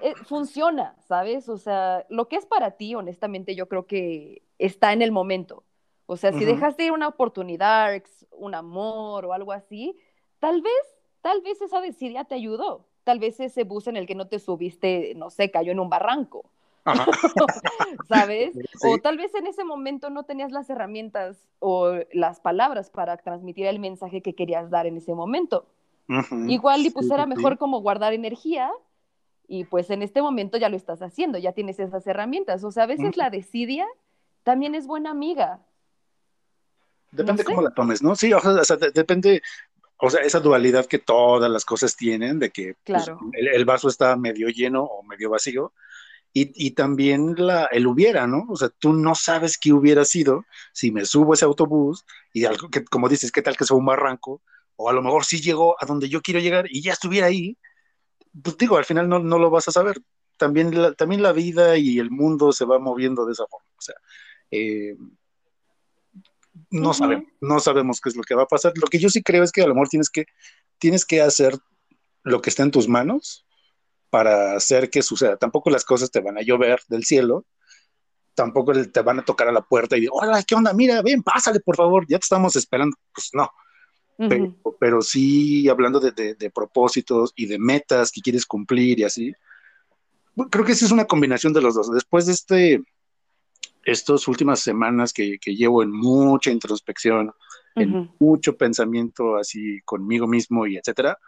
[0.01, 1.49] eh, funciona, ¿sabes?
[1.49, 5.65] O sea, lo que es para ti, honestamente, yo creo que está en el momento.
[6.07, 9.97] O sea, si dejaste ir una oportunidad, un amor o algo así,
[10.41, 10.73] tal vez,
[11.21, 12.89] tal vez esa desidia te ayudó.
[13.05, 15.89] Tal vez ese bus en el que no te subiste, no sé, cayó en un
[15.89, 16.51] barranco.
[18.09, 18.59] ¿Sabes?
[18.83, 23.67] O tal vez en ese momento no tenías las herramientas o las palabras para transmitir
[23.67, 25.67] el mensaje que querías dar en ese momento.
[26.49, 28.73] Igual y pues era mejor como guardar energía
[29.53, 32.63] y pues en este momento ya lo estás haciendo, ya tienes esas herramientas.
[32.63, 33.85] O sea, a veces la desidia
[34.45, 35.67] también es buena amiga.
[37.11, 38.15] Depende cómo la tomes, ¿no?
[38.15, 39.43] Sí, o sea, depende,
[39.97, 44.15] o sea, esa dualidad que todas las cosas tienen, de que pues, el, vaso está
[44.15, 45.73] medio lleno o medio vacío,
[46.33, 48.47] y, también la, el hubiera, ¿no?
[48.49, 52.69] O sea, tú no sabes qué hubiera sido si me subo ese autobús y algo
[52.71, 54.41] que, como dices, ¿qué tal que sea un barranco?
[54.77, 57.59] O a lo mejor sí llegó a donde yo quiero llegar y ya estuviera ahí.
[58.43, 60.01] Pues digo, al final no, no lo vas a saber.
[60.37, 63.69] También la, también la vida y el mundo se va moviendo de esa forma.
[63.77, 63.97] O sea,
[64.51, 64.97] eh,
[66.71, 68.73] no sabemos, no sabemos qué es lo que va a pasar.
[68.77, 70.27] Lo que yo sí creo es que a lo mejor tienes que,
[70.79, 71.59] tienes que hacer
[72.23, 73.47] lo que está en tus manos
[74.11, 75.37] para hacer que suceda.
[75.37, 77.47] Tampoco las cosas te van a llover del cielo,
[78.35, 80.73] tampoco te van a tocar a la puerta y, hola, ¿qué onda?
[80.73, 82.97] Mira, ven, pásale, por favor, ya te estamos esperando.
[83.15, 83.51] Pues no.
[84.79, 89.33] Pero, sí, hablando de, propósitos y de metas que quieres cumplir y así,
[90.51, 91.91] creo que sí es una combinación de los dos.
[91.93, 92.83] Después de este,
[93.85, 97.33] estas últimas semanas que, llevo en mucha introspección,
[97.77, 101.19] en mucho pensamiento así conmigo mismo y etcétera,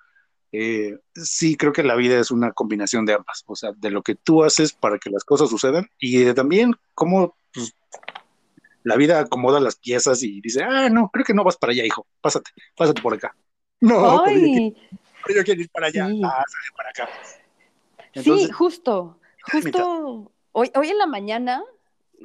[0.51, 4.03] eh, sí creo que la vida es una combinación de ambas, o sea, de lo
[4.03, 7.75] que tú haces para que las cosas sucedan y de también cómo pues,
[8.85, 11.85] la vida acomoda las piezas y dice, ah, no, creo que no vas para allá,
[11.85, 13.35] hijo, pásate, pásate por acá.
[13.81, 16.21] No, pero yo, quiero, ir para allá, sí.
[16.77, 17.09] para acá.
[18.15, 19.19] sí, justo,
[19.51, 21.65] justo hoy, hoy en la mañana,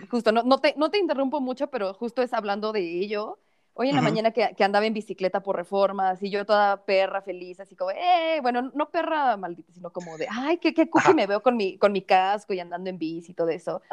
[0.09, 3.39] justo, no, no, te, no te interrumpo mucho, pero justo es hablando de ello
[3.79, 7.59] Hoy en la mañana que, andaba en bicicleta por reformas y yo toda perra feliz,
[7.59, 11.27] así como, eh, bueno, no perra maldita, sino como de, ay, qué, qué cookie me
[11.27, 13.83] veo con mi, con mi casco y andando en bici y todo eso.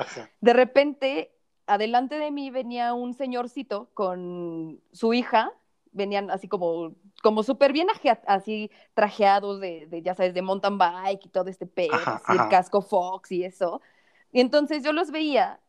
[0.40, 1.32] De repente,
[1.66, 5.52] adelante de mí venía un señorcito con su hija,
[5.92, 7.88] venían así como, como súper bien
[8.26, 11.96] así trajeados de, de, ya sabes, de mountain bike y todo este pedo,
[12.28, 13.80] el casco Fox y eso.
[14.32, 15.60] Y entonces yo los veía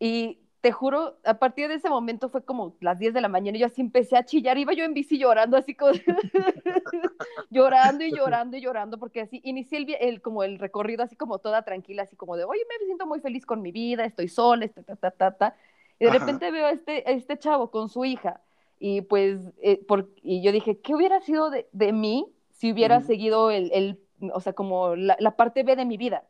[0.00, 3.56] y te juro, a partir de ese momento fue como las 10 de la mañana
[3.56, 5.92] y yo así empecé a chillar, iba yo en bici llorando, así como
[7.50, 11.62] llorando y llorando y llorando, porque así inicié el, como el recorrido así como toda
[11.62, 14.82] tranquila, así como de, oye, me siento muy feliz con mi vida, estoy sola, ta,
[14.82, 15.56] ta, ta, ta, ta.
[16.00, 18.40] Y de repente veo a este, este chavo con su hija
[18.80, 23.00] y pues, eh, por, y yo dije, ¿qué hubiera sido de, de mí si hubiera
[23.00, 24.00] seguido el, el,
[24.32, 26.24] o sea, como la, la, parte B de mi vida?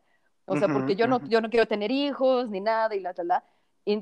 [0.46, 3.24] O sea, porque yo no, yo no quiero tener hijos ni nada y la, la,
[3.24, 3.44] la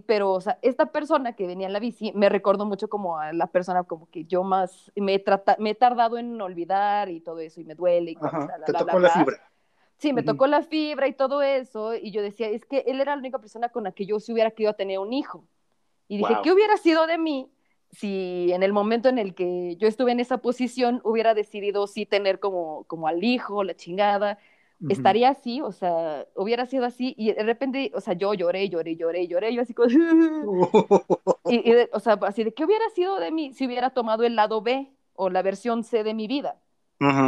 [0.07, 3.33] pero, o sea, esta persona que venía en la bici me recordó mucho como a
[3.33, 5.25] la persona como que yo más me he,
[5.59, 8.13] me he tardado en olvidar y todo eso y me duele.
[8.13, 8.17] Y
[8.67, 9.51] te tocó la fibra.
[9.99, 13.15] Sí, me tocó la fibra y todo eso y yo decía, es que él era
[13.15, 15.47] la única persona con la que yo se hubiera querido tener un hijo.
[16.09, 17.51] Y dije, ¿qué hubiera sido de mí
[17.91, 22.05] si en el momento en el que yo estuve en esa posición hubiera decidido sí
[22.07, 24.39] tener como, como al hijo, la chingada?
[24.89, 28.97] Estaría así, o sea, hubiera sido así, y de repente, o sea, yo lloré, lloré,
[28.97, 29.89] lloré, lloré, yo así como,
[31.51, 34.61] y, o sea, así de, ¿qué hubiera sido de mí si hubiera tomado el lado
[34.63, 36.61] B o la versión C de mi vida?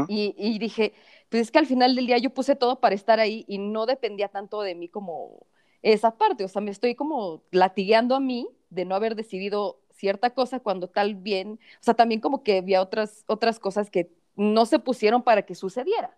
[0.08, 0.94] y, y, dije,
[1.28, 3.84] pues es que al final del día yo puse todo para estar ahí y no
[3.84, 5.46] dependía tanto de mí como
[5.82, 10.30] esa parte, o sea, me estoy como latigueando a mí de no haber decidido cierta
[10.30, 14.66] cosa cuando tal bien, o sea, también como que había otras, otras cosas que no
[14.66, 16.16] se pusieron para que sucediera.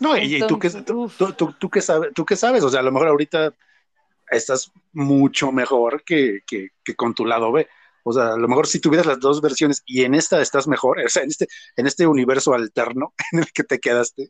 [0.00, 1.08] No, y, tú, qué, tú,
[1.58, 3.54] tú, qué sabes, tú qué sabes, o sea, a lo mejor ahorita
[4.30, 7.68] estás mucho mejor que, que, con tu lado B.
[8.02, 10.98] O sea, a lo mejor si tuvieras las dos versiones y en esta estás mejor,
[11.04, 14.24] o sea, en este, en este universo alterno en el que te quedaste,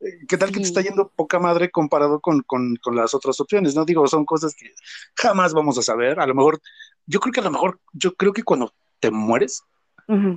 [0.00, 3.38] eh, ¿qué tal que te está yendo poca madre comparado con, con, con, las otras
[3.40, 3.74] opciones?
[3.74, 4.72] No digo, son cosas que
[5.14, 6.20] jamás vamos a saber.
[6.20, 6.60] A lo mejor,
[7.06, 9.62] yo creo que a lo mejor, yo creo que cuando te mueres,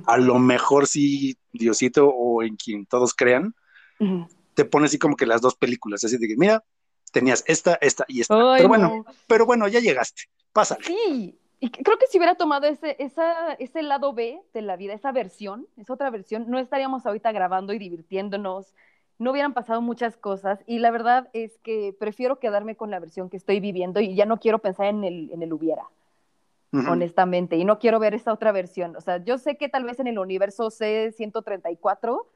[0.06, 3.54] a lo mejor sí, Diosito o en quien todos crean,
[4.56, 6.64] te pone así como que las dos películas, así de que, mira,
[7.12, 8.34] tenías esta, esta y esta.
[8.56, 10.82] pero bueno, pero bueno, ya llegaste, pásale.
[10.82, 14.94] Sí, y creo que si hubiera tomado ese, esa, ese lado B de la vida,
[14.94, 18.74] esa versión, esa otra versión, no estaríamos ahorita grabando y divirtiéndonos,
[19.18, 23.28] no hubieran pasado muchas cosas y la verdad es que prefiero quedarme con la versión
[23.28, 25.82] que estoy viviendo y ya no quiero pensar en el, en el hubiera.
[26.72, 28.96] honestamente, y no quiero ver esa otra versión.
[28.96, 32.26] O sea, yo sé que tal vez en el universo C134,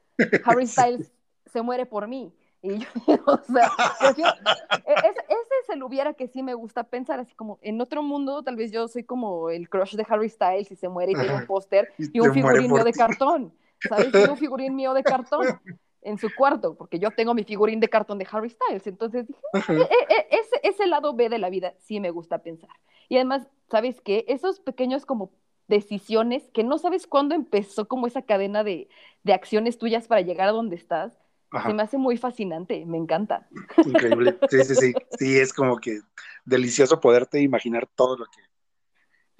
[0.45, 1.11] Harry Styles
[1.51, 2.33] se muere por mí.
[2.61, 2.87] Y yo,
[3.25, 3.71] o sea,
[4.01, 5.23] e, ese,
[5.61, 8.71] es el hubiera que sí me gusta pensar, así como en otro mundo, tal vez
[8.71, 11.91] yo soy como el crush de Harry Styles y se muere y tiene un póster
[11.97, 13.53] y, un figurín mío de cartón,
[13.87, 14.11] ¿sabes?
[14.11, 15.59] Tiene un figurín mío de cartón
[16.03, 18.85] en su cuarto, porque yo tengo mi figurín de cartón de Harry Styles.
[18.85, 22.71] Entonces dije, e, e, ese, ese lado B de la vida sí me gusta pensar.
[23.09, 24.25] Y además, ¿sabes qué?
[24.27, 25.31] Esos pequeños como
[25.67, 28.89] decisiones que no sabes cuándo empezó como esa cadena de,
[29.23, 31.17] de acciones tuyas para llegar a donde estás.
[31.51, 33.49] Se me hace muy fascinante, me encanta.
[33.85, 34.39] Increíble.
[34.49, 34.93] Sí, sí, sí.
[35.17, 35.99] Sí, es como que
[36.45, 38.41] delicioso poderte imaginar todo lo que,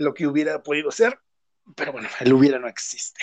[0.03, 1.20] lo que hubiera podido ser,
[1.76, 3.22] pero bueno, el hubiera no existe.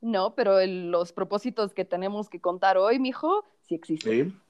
[0.00, 4.40] No, pero los propósitos que tenemos que contar hoy, mijo, sí existen.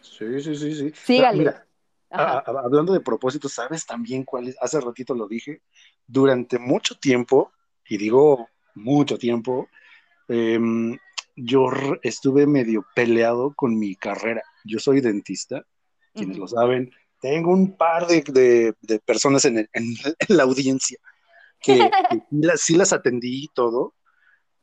[0.00, 0.92] Sí, sí, sí, sí.
[0.94, 1.54] Sígale.
[2.10, 4.56] hablando de propósitos, ¿sabes también cuál es?
[4.60, 5.60] Hace ratito lo dije.
[6.06, 7.52] Durante mucho tiempo,
[7.88, 9.68] y digo mucho tiempo,
[10.28, 10.58] eh,
[11.36, 11.68] yo
[12.02, 14.42] estuve medio peleado con mi carrera.
[14.64, 15.64] Yo soy dentista,
[16.14, 16.92] quienes lo saben.
[17.20, 18.74] Tengo un par de,
[19.04, 19.68] personas en,
[20.28, 20.98] la audiencia
[21.60, 21.90] que,
[22.56, 23.94] sí, las, atendí y todo.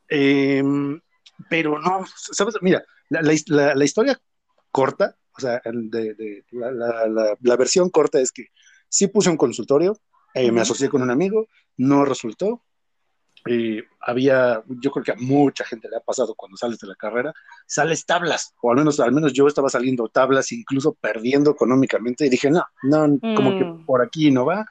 [0.08, 1.00] Em,
[1.48, 2.54] pero no, ¿sabes?
[2.60, 4.20] Mira, la, historia
[4.70, 8.46] corta, o sea, de, la, versión corta es que
[8.88, 9.98] sí puse un consultorio,
[10.34, 12.62] eh, me asocié con un amigo, no resultó,
[14.00, 17.32] había, yo creo que a mucha gente le ha pasado cuando sales de la carrera,
[17.66, 22.30] sales tablas, o al menos, al menos yo estaba saliendo tablas, incluso perdiendo económicamente, y
[22.30, 23.86] dije, no, no, como que mm.
[23.86, 24.66] por aquí no va,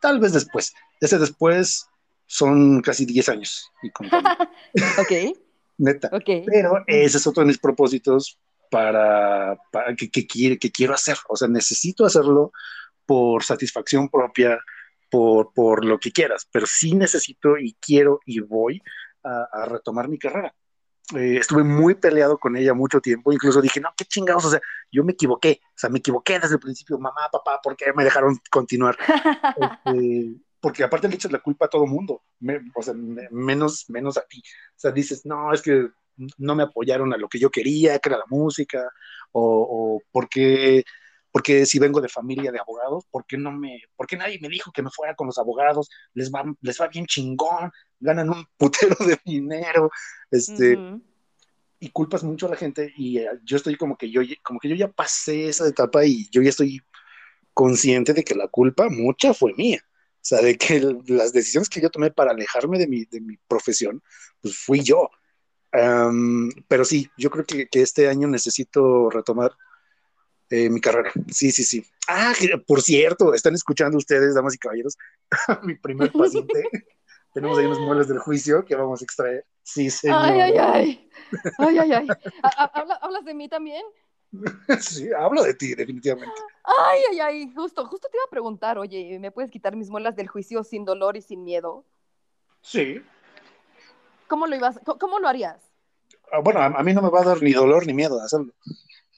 [0.00, 0.72] tal vez después.
[1.00, 1.86] Ese después
[2.26, 3.70] son casi 10 años.
[3.82, 3.88] Y
[5.00, 5.36] ok.
[5.78, 6.10] Neta.
[6.24, 8.38] Pero ese es otro de mis propósitos
[8.70, 12.52] para, para que, que, que quiero hacer, o sea, necesito hacerlo
[13.04, 14.58] por satisfacción propia,
[15.12, 18.82] por, por lo que quieras, pero sí necesito y quiero y voy
[19.22, 20.54] a, retomar mi carrera.
[21.14, 24.60] Eh, estuve muy peleado con ella mucho tiempo, incluso dije, no, qué chingados, o sea,
[24.90, 28.04] yo me equivoqué, o sea, me equivoqué desde el principio, mamá, papá, ¿por qué me
[28.04, 28.96] dejaron continuar?
[29.84, 32.22] Este, porque aparte le echas la culpa a todo mundo,
[32.74, 34.38] o sea, menos, menos a ti.
[34.38, 35.88] O sea, dices, no, es que
[36.38, 38.90] no me apoyaron a lo que yo quería, que era la música,
[39.32, 40.84] o, o porque
[41.32, 44.50] porque si vengo de familia de abogados, ¿por qué no me, por qué nadie me
[44.50, 45.88] dijo que me fuera con los abogados?
[46.12, 49.90] Les va, les va bien chingón, ganan un putero de dinero,
[50.30, 50.78] este,
[51.80, 54.68] y culpas mucho a la gente y eh, yo estoy como que yo, como que
[54.68, 56.80] yo ya pasé esa etapa y yo ya estoy
[57.54, 59.80] consciente de que la culpa mucha fue mía.
[59.84, 63.36] O sea, de que las decisiones que yo tomé para alejarme de mi, de mi
[63.48, 64.00] profesión,
[64.40, 65.10] pues fui yo.
[66.68, 69.50] pero sí, yo creo que, que este año necesito retomar
[70.52, 71.10] eh, mi carrera.
[71.30, 71.82] Sí, sí, sí.
[72.06, 72.34] Ah,
[72.66, 74.98] por cierto, están escuchando ustedes, damas y caballeros,
[75.62, 76.62] mi primer paciente.
[77.32, 79.46] Tenemos ahí unos muebles del juicio que vamos a extraer.
[79.62, 80.18] Sí, señor.
[80.20, 81.10] Ay, ay, ay.
[81.56, 82.08] Ay, ay, ay.
[83.00, 83.82] ¿Hablas de mí también?
[84.80, 86.34] Sí, hablo de ti, definitivamente.
[86.64, 87.52] Ay, ay, ay.
[87.54, 90.84] Justo, justo te iba a preguntar, oye, ¿me puedes quitar mis muelas del juicio sin
[90.84, 91.84] dolor y sin miedo?
[92.60, 93.02] Sí.
[94.28, 95.62] ¿Cómo lo ibas, cómo lo harías?
[96.30, 98.52] Ah, bueno, a, a, mí no me va a dar ni dolor ni miedo hacerlo.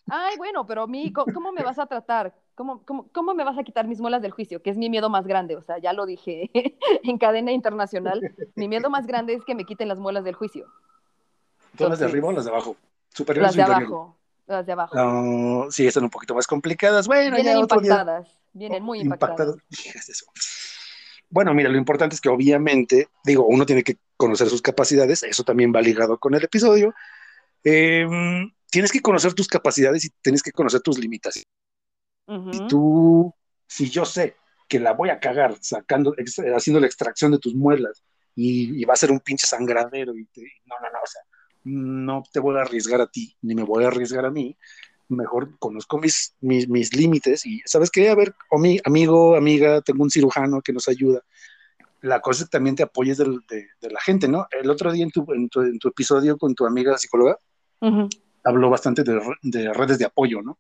[0.09, 2.35] Ay, bueno, pero a mí, ¿cómo, me vas a tratar?
[2.55, 4.63] ¿Cómo, cómo, me vas a quitar mis muelas del juicio?
[4.63, 6.51] Que es mi miedo más grande, o sea, ya lo dije
[7.03, 8.21] en cadena internacional.
[8.55, 10.67] Mi miedo más grande es que me quiten las muelas del juicio.
[11.77, 12.77] ¿Todas las de arriba o las de abajo?
[13.09, 14.17] Superiores las de abajo.
[14.47, 14.95] Las de abajo.
[14.95, 17.07] No, sí, están un poquito más complicadas.
[17.07, 18.29] Bueno, Vienen impactadas.
[18.53, 19.57] Vienen muy impactadas.
[21.31, 25.43] Bueno, mira, lo importante es que obviamente, digo, uno tiene que conocer sus capacidades, eso
[25.43, 26.95] también va ligado con el episodio.
[27.65, 28.07] Eh,
[28.75, 31.47] tienes que conocer tus capacidades y tienes que conocer tus limitaciones.
[32.27, 33.33] Y tú,
[33.69, 34.35] si yo sé
[34.69, 36.13] que la voy a cagar sacando,
[36.57, 38.03] haciendo la extracción de tus muelas
[38.35, 40.27] y, va a ser un pinche sangradero y
[40.65, 41.23] no, no, no, o sea,
[41.63, 44.57] no te voy a arriesgar a ti, ni me voy a arriesgar a mí,
[45.09, 48.09] mejor conozco mis, mis, límites y, ¿sabes qué?
[48.09, 51.23] A ver, mi, amigo, amiga, tengo un cirujano que nos ayuda.
[52.01, 53.27] La cosa es que también te apoyes de,
[53.83, 54.49] la gente, ¿no?
[54.51, 57.39] El otro día en tu, en tu, episodio con tu amiga psicóloga,
[58.45, 60.59] habló bastante de, redes de apoyo, ¿no?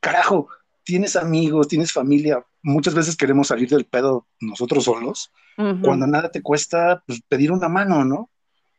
[0.00, 0.48] Carajo,
[0.84, 6.42] tienes amigos, tienes familia, muchas veces queremos salir del pedo nosotros solos, cuando nada te
[6.42, 8.30] cuesta pues, pedir una mano, ¿no?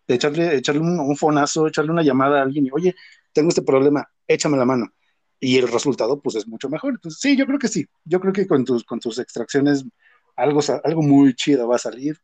[0.08, 2.96] Echarle, echarle un, fonazo, echarle una llamada a alguien y, oye,
[3.32, 4.92] tengo este problema, échame la mano.
[5.40, 6.94] Y el resultado, pues, es mucho mejor.
[6.94, 7.86] Entonces, sí, yo creo que sí.
[8.06, 9.86] Yo creo que con tus, con tus extracciones
[10.36, 12.18] algo, algo muy chido va a salir.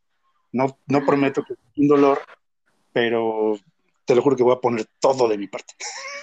[0.52, 2.20] No, no prometo que un dolor,
[2.92, 3.58] pero
[4.10, 5.76] te lo juro que voy a poner todo de mi parte.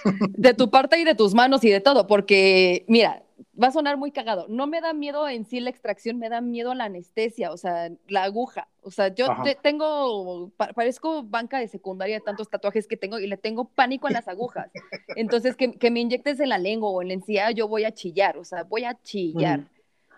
[0.37, 3.23] De tu parte y de tus manos y de todo, porque mira,
[3.61, 4.45] va a sonar muy cagado.
[4.49, 7.89] No me da miedo en sí la extracción, me da miedo la anestesia, o sea,
[8.09, 8.67] la aguja.
[8.81, 9.27] O sea, yo
[9.61, 14.11] tengo, parezco banca de secundaria de tantos tatuajes que tengo y le tengo pánico a
[14.11, 14.69] las agujas.
[15.15, 18.37] Entonces, que, me inyectes en la lengua o en la encía, yo voy a chillar,
[18.37, 19.61] o sea, voy a chillar.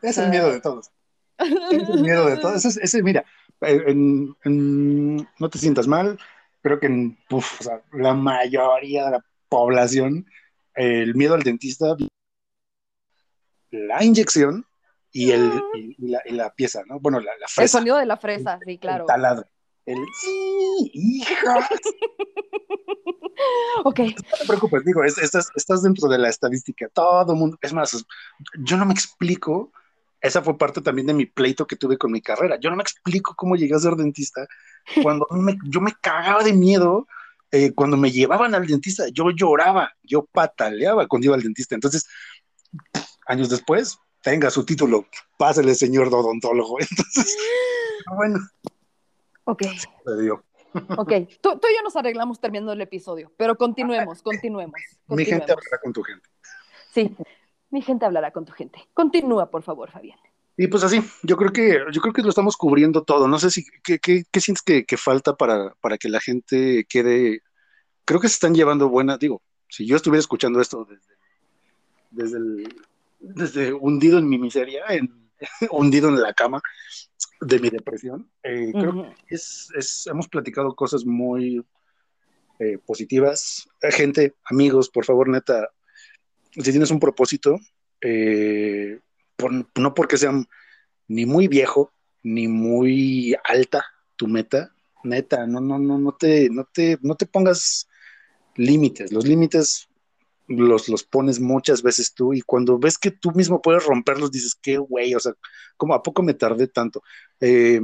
[0.01, 0.89] Es el miedo de todos.
[1.38, 2.65] Es el miedo de todos.
[2.65, 3.26] Ese, mira,
[4.41, 6.17] no te sientas mal
[6.62, 7.16] creo que
[7.93, 10.26] la mayoría de la población,
[10.76, 11.95] el miedo al dentista,
[13.72, 14.66] la inyección
[15.12, 15.51] y, el,
[15.97, 16.99] la, pieza, ¿no?
[16.99, 17.64] Bueno, la, fresa.
[17.64, 19.03] El sonido de la fresa, sí, claro.
[19.03, 19.45] El taladro.
[19.86, 21.55] El sí, hija.
[23.86, 23.99] ok.
[23.99, 26.88] No te preocupes, digo, estás, estás dentro de la estadística.
[26.89, 28.05] Todo el mundo, es más,
[28.60, 29.72] yo no me explico.
[30.22, 32.60] Esa fue parte también de mi pleito que tuve con mi carrera.
[32.60, 34.45] Yo no me explico cómo llegué a ser dentista
[35.03, 35.27] cuando
[35.65, 37.07] yo me cagaba de miedo
[37.51, 41.73] eh, cuando me llevaban al dentista, yo lloraba, yo pataleaba cuando iba al dentista.
[41.73, 42.07] Entonces,
[43.25, 46.77] años después, tenga su título, pásale, señor odontólogo.
[46.79, 47.37] Entonces,
[48.15, 48.39] bueno.
[49.45, 49.63] Ok.
[50.97, 51.11] Ok,
[51.41, 55.79] tú, tú, y yo nos arreglamos terminando el episodio, pero continuemos, continuemos, Mi gente hablará
[55.81, 56.29] con tu gente.
[56.93, 57.15] Sí,
[57.71, 58.87] mi gente hablará con tu gente.
[58.93, 60.19] Continúa, por favor, Fabián.
[60.62, 63.30] Y pues así, yo creo que, yo creo que lo estamos cubriendo todo.
[63.30, 66.86] No sé si, ¿qué, qué, qué sientes que, que, falta para, para que la gente
[66.89, 67.43] quede?
[68.03, 71.14] Creo que se están llevando buenas, digo, si yo estuviera escuchando esto desde,
[72.12, 72.76] desde, el,
[73.22, 75.32] desde hundido en mi miseria, en,
[75.72, 76.62] hundido en la cama,
[77.39, 78.30] de mi depresión.
[78.43, 81.66] Eh, creo que es, es, hemos platicado cosas muy
[82.60, 83.66] eh, positivas.
[83.82, 85.70] Eh, gente, amigos, por favor, neta,
[86.51, 87.57] si tienes un propósito,
[89.39, 90.31] por, no porque sea
[91.07, 93.85] ni muy viejo, ni muy alta
[94.15, 97.87] tu meta, neta, no, no, no, no te, no te, no te pongas
[98.55, 99.11] límites.
[99.11, 99.89] Los límites
[100.49, 104.57] los, los pones muchas veces tú y cuando ves que tú mismo puedes romperlos, dices,
[104.61, 105.33] qué güey, o sea,
[105.77, 107.01] como a poco me tardé tanto.
[107.39, 107.81] Eh,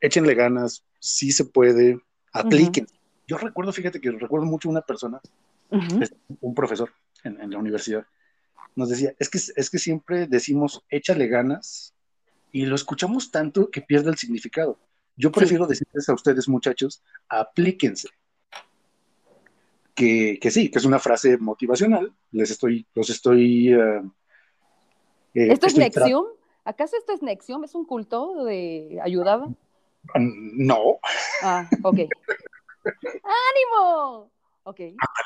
[0.00, 2.00] échenle ganas, sí se puede,
[2.32, 2.86] apliquen.
[3.26, 5.20] Yo recuerdo, fíjate que recuerdo mucho una persona,
[6.40, 6.90] un profesor
[7.24, 8.06] en, la universidad,
[8.78, 11.94] nos decía, es que, es que siempre decimos, échale ganas
[12.52, 14.78] y lo escuchamos tanto que pierde el significado.
[15.16, 18.08] Yo prefiero decirles a ustedes, muchachos, aplíquense
[20.40, 22.14] que, sí, que es una frase motivacional.
[22.30, 23.74] Les estoy, los estoy.
[23.74, 24.08] Uh,
[25.34, 26.26] ¿Esto es Nexium?
[26.64, 27.64] ¿Acaso esto es Nexium?
[27.64, 29.48] ¿Es un culto de ayudada?
[30.14, 31.00] No.
[31.42, 31.96] Ah, ok.
[32.84, 34.30] ¡Ánimo!
[34.62, 34.80] Ok,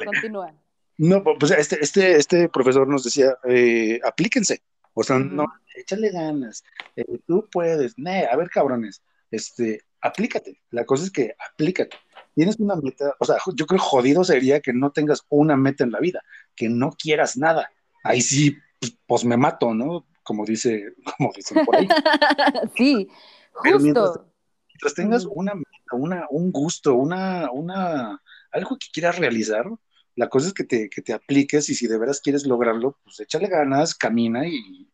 [0.04, 0.54] continúa.
[0.98, 4.62] No, pues este, este, este profesor nos decía, eh, aplíquense.
[4.94, 6.62] O sea, no, échale ganas.
[6.96, 7.94] Eh, tú puedes.
[7.98, 10.60] a ver, cabrones, este, aplícate.
[10.70, 11.96] La cosa es que aplícate
[12.34, 15.92] tienes una meta, o sea, yo creo jodido sería que no tengas una meta en
[15.92, 16.22] la vida,
[16.54, 17.70] que no quieras nada.
[18.02, 20.06] Ahí sí, pues, pues me mato, ¿no?
[20.22, 21.88] Como dice, como dicen por ahí.
[22.76, 23.08] sí,
[23.52, 23.78] justo.
[23.78, 28.20] Mientras, tengas una meta, una, un gusto, una, una,
[28.50, 29.66] algo que quieras realizar,
[30.14, 33.20] la cosa es que te, que te apliques y si de veras quieres lograrlo, pues
[33.20, 34.90] échale ganas, camina y,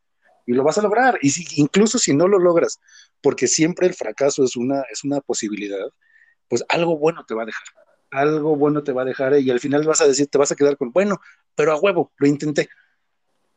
[0.49, 1.19] y lo vas a lograr.
[1.21, 2.81] Y si, incluso si no lo logras,
[3.21, 5.87] porque siempre el fracaso es una, es una posibilidad,
[6.49, 7.67] pues algo bueno te va a dejar,
[8.11, 10.57] algo bueno te va a dejar y al final vas a decir, te vas a
[10.57, 11.21] quedar con, bueno,
[11.55, 12.69] pero a huevo, lo intenté,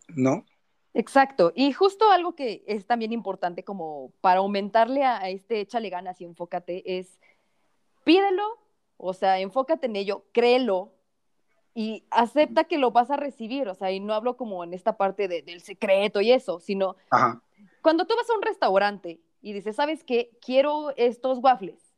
[0.09, 0.45] ¿no?
[0.93, 6.20] Exacto, y justo algo que es también importante como para aumentarle a, este échale ganas
[6.20, 7.22] y enfócate es,
[8.03, 8.43] pídelo,
[8.97, 10.93] o sea, enfócate en ello, créelo
[11.74, 14.97] y acepta que lo vas a recibir, o sea, y no hablo como en esta
[14.97, 16.95] parte del secreto y eso, sino
[17.82, 20.32] cuando tú vas a un restaurante y dices, ¿sabes qué?
[20.41, 21.91] Quiero estos waffles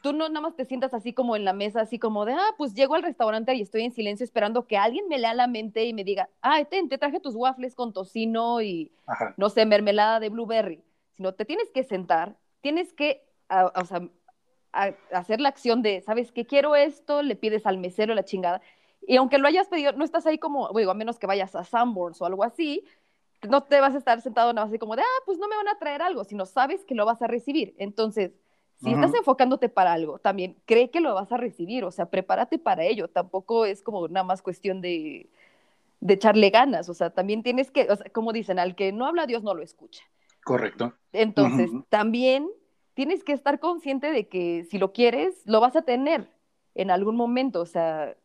[0.00, 2.54] tú no nada más te sientas así como en la mesa, así como de, ah,
[2.56, 5.84] pues llego al restaurante y estoy en silencio esperando que alguien me lea la mente
[5.84, 8.92] y me diga, ah, ten, te traje tus waffles con tocino y,
[9.36, 10.82] no sé, mermelada de blueberry.
[11.12, 14.08] Sino te tienes que sentar, tienes que, o sea,
[15.12, 16.46] hacer la acción de, ¿sabes qué?
[16.46, 18.62] Quiero esto, le pides al mesero la chingada.
[19.06, 21.64] Y aunque lo hayas pedido, no estás ahí como, digo, a menos que vayas a
[21.64, 22.84] Sanborns o algo así,
[23.48, 25.56] no te vas a estar sentado nada más así como de, ah, pues no me
[25.56, 27.74] van a traer algo, sino sabes que lo vas a recibir.
[27.78, 28.32] Entonces,
[28.82, 32.58] si estás enfocándote para algo, también cree que lo vas a recibir, o sea, prepárate
[32.58, 33.08] para ello.
[33.08, 35.28] Tampoco es como nada más cuestión de,
[36.00, 39.06] de echarle ganas, o sea, también tienes que, o sea, como dicen, al que no
[39.06, 40.02] habla Dios no lo escucha.
[40.44, 40.94] Correcto.
[41.12, 42.48] Entonces, también
[42.94, 46.30] tienes que estar consciente de que si lo quieres, lo vas a tener
[46.74, 48.16] en algún momento, o sea,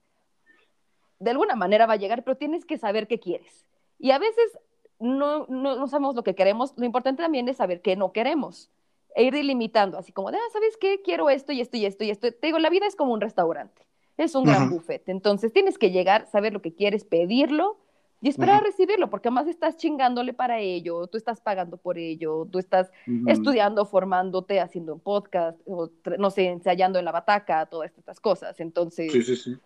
[1.20, 3.66] de alguna manera va a llegar, pero tienes que saber qué quieres.
[3.99, 4.57] Y a veces
[4.99, 8.70] no, no, no sabemos lo que queremos, lo importante también es saber qué no queremos
[9.16, 11.01] e ir delimitando, así como de, ah, ¿sabes qué?
[11.01, 12.32] Quiero esto y esto y esto y esto.
[12.32, 13.82] Te digo, la vida es como un restaurante,
[14.18, 15.07] es un gran buffet.
[15.07, 17.78] Entonces tienes que llegar, saber lo que quieres, pedirlo
[18.22, 22.47] y esperar a recibirlo, porque además estás chingándole para ello, tú estás pagando por ello,
[22.51, 22.91] tú estás
[23.28, 28.59] estudiando, formándote, haciendo un podcast, o, no sé, ensayando en la bataca, todas estas cosas.
[28.59, 29.57] Entonces, sí, sí, sí.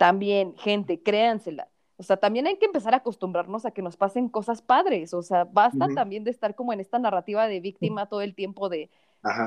[0.00, 1.68] También, gente, créansela
[2.00, 5.12] o sea, también hay que empezar a acostumbrarnos a que nos pasen cosas padres.
[5.12, 8.70] O sea, basta también de estar como en esta narrativa de víctima todo el tiempo
[8.70, 8.88] de,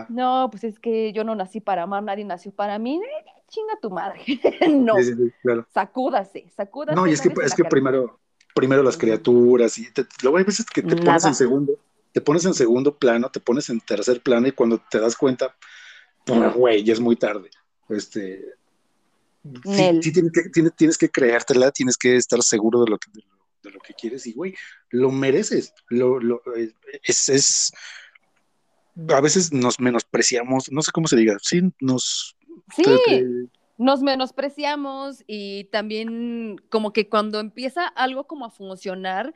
[0.10, 3.02] no, pues es que yo no nací para amar, nadie nació para mí.
[3.04, 4.22] Eh, chinga tu madre.
[4.70, 4.94] no,
[5.74, 6.96] sacúdase, sacúdase.
[6.96, 8.20] No, y es que, es que primero,
[8.54, 9.88] primero las criaturas y
[10.22, 11.74] luego hay veces que te pones en segundo,
[12.12, 15.56] te pones en segundo plano, te pones en tercer plano y cuando te das cuenta,
[16.56, 17.50] güey, ya es muy tarde.
[17.90, 18.46] Este,
[19.44, 23.12] sí, sí tienes, que, tienes, tienes, que creértela, tienes que estar seguro de lo que,
[23.64, 24.56] de lo, que quieres y, güey,
[24.90, 25.74] lo mereces.
[25.90, 26.42] Lo, lo,
[27.04, 27.72] es, es,
[29.10, 32.36] a veces nos menospreciamos, no sé cómo se diga, sí, nos...
[32.76, 32.84] Sí,
[33.78, 39.34] nos menospreciamos y también como que cuando empieza algo como a funcionar,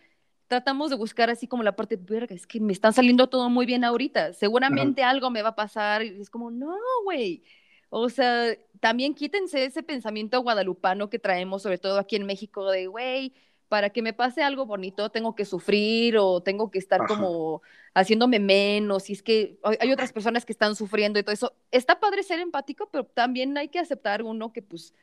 [0.48, 3.66] tratamos de buscar así como la parte, verga, es que me están saliendo todo muy
[3.66, 7.44] bien ahorita, seguramente algo me va a pasar y es como, no, güey.
[7.90, 12.88] O sea, también quítense ese pensamiento guadalupano que traemos, sobre todo aquí en México, de,
[12.88, 13.34] güey,
[13.70, 17.62] para que me pase algo bonito tengo que sufrir o tengo que estar como
[17.94, 21.54] haciéndome menos, y es que hay otras personas que están sufriendo y todo eso.
[21.72, 24.94] Está padre ser empático, pero también hay que aceptar uno que pues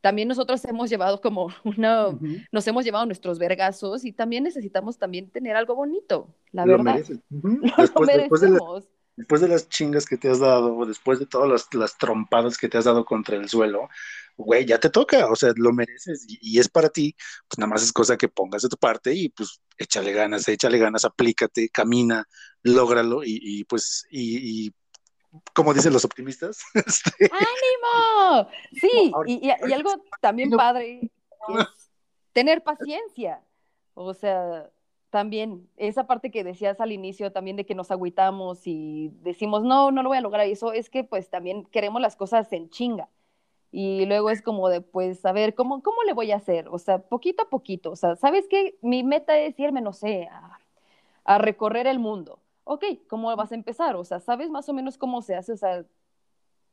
[0.00, 2.08] también nosotros hemos llevado como una,
[2.52, 7.02] nos hemos llevado nuestros vergazos y también necesitamos también tener algo bonito, la lo verdad.
[7.30, 8.34] Lo, merecemos.
[8.36, 12.68] Después de, las chingas que te has dado, después de todas las, las trompadas que
[12.68, 13.88] te has dado contra el suelo,
[14.36, 17.14] güey, ya te toca, o sea, lo mereces y, es para ti,
[17.48, 20.78] pues nada más es cosa que pongas de tu parte y pues échale ganas, échale
[20.78, 22.26] ganas, aplícate, camina,
[22.62, 24.72] lógralo y, pues, y,
[25.52, 26.58] como dicen los optimistas.
[26.74, 28.48] Este, ¡Ánimo!
[28.72, 31.90] Sí, y, algo también padre es
[32.32, 33.40] tener paciencia,
[33.94, 34.70] o sea,
[35.14, 39.92] también esa parte que decías al inicio también de que nos agüitamos y decimos, no,
[39.92, 42.68] no lo voy a lograr, y eso es que pues también queremos las cosas en
[42.68, 43.08] chinga
[43.70, 46.66] y luego es como de, pues, a ver, ¿cómo, ¿cómo le voy a hacer?
[46.68, 48.76] O sea, poquito a poquito, o sea, ¿sabes qué?
[48.82, 50.28] Mi meta es irme, no sé,
[51.24, 52.40] a, recorrer el mundo.
[52.64, 53.94] Ok, ¿cómo vas a empezar?
[53.94, 55.52] O sea, ¿sabes más o menos cómo se hace?
[55.52, 55.84] O sea,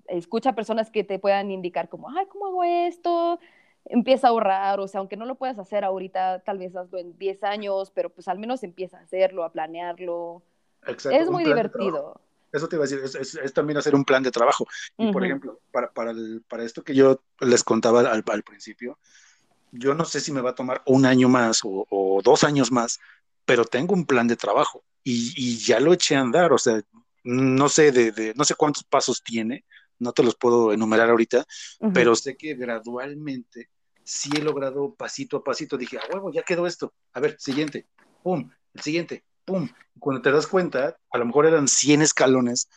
[0.08, 3.40] escucha personas que te puedan indicar como, ay, ¿cómo hago esto?
[3.86, 7.18] Empieza a ahorrar, o sea, aunque no lo puedas hacer ahorita, tal vez hazlo en
[7.18, 10.44] 10 años, pero pues al menos empieza a hacerlo, a planearlo.
[10.86, 12.20] Exacto, es muy divertido.
[12.52, 14.68] Eso te iba a decir, es, también hacer un plan de trabajo.
[14.98, 19.00] Y por ejemplo, para, para, el, para, esto que yo les contaba al, al, principio,
[19.72, 22.72] yo no sé si me va a tomar un año más o, o dos años
[22.72, 23.00] más,
[23.46, 26.52] pero tengo un plan de trabajo y, y ya lo eché a andar.
[26.52, 26.82] O sea,
[27.24, 29.64] no sé, de, de, no sé cuántos pasos tiene,
[30.02, 31.46] no te los puedo enumerar ahorita,
[31.94, 33.70] pero sé que gradualmente
[34.04, 35.78] sí he logrado pasito a pasito.
[35.78, 36.94] Dije, a huevo, ya quedó esto.
[37.14, 37.88] A ver, siguiente,
[38.24, 39.70] pum, el siguiente, ¡pum!
[40.00, 42.68] Cuando te das cuenta, a lo mejor eran 100 escalones,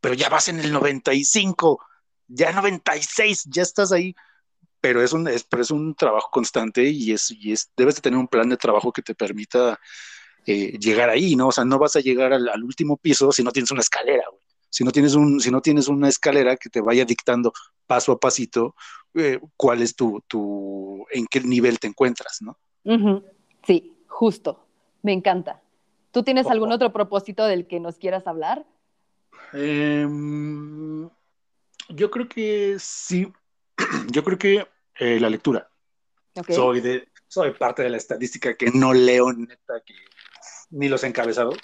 [0.00, 1.80] pero ya vas en el 95,
[2.28, 4.14] ya 96, ya estás ahí.
[4.80, 8.02] Pero es un, es, pero es un trabajo constante y, es, y es, debes de
[8.02, 9.80] tener un plan de trabajo que te permita
[10.46, 11.48] eh, llegar ahí, ¿no?
[11.48, 14.24] O sea, no vas a llegar al, último piso si no tienes una escalera,
[14.74, 17.52] Si no, tienes un, si no tienes una escalera que te vaya dictando
[17.86, 18.74] paso a pasito
[19.14, 22.58] eh, cuál es tu, tu, en qué nivel te encuentras, ¿no?
[23.64, 24.66] Sí, justo.
[25.02, 25.62] Me encanta.
[26.10, 28.66] ¿Tú tienes algún otro propósito del que nos quieras hablar?
[29.52, 31.08] Em,
[31.90, 33.32] yo creo que sí.
[34.10, 34.66] Yo creo que
[34.98, 35.70] eh, la lectura.
[36.48, 39.94] Soy, de, soy parte de la estadística que no leo neta que
[40.70, 41.58] ni los encabezados.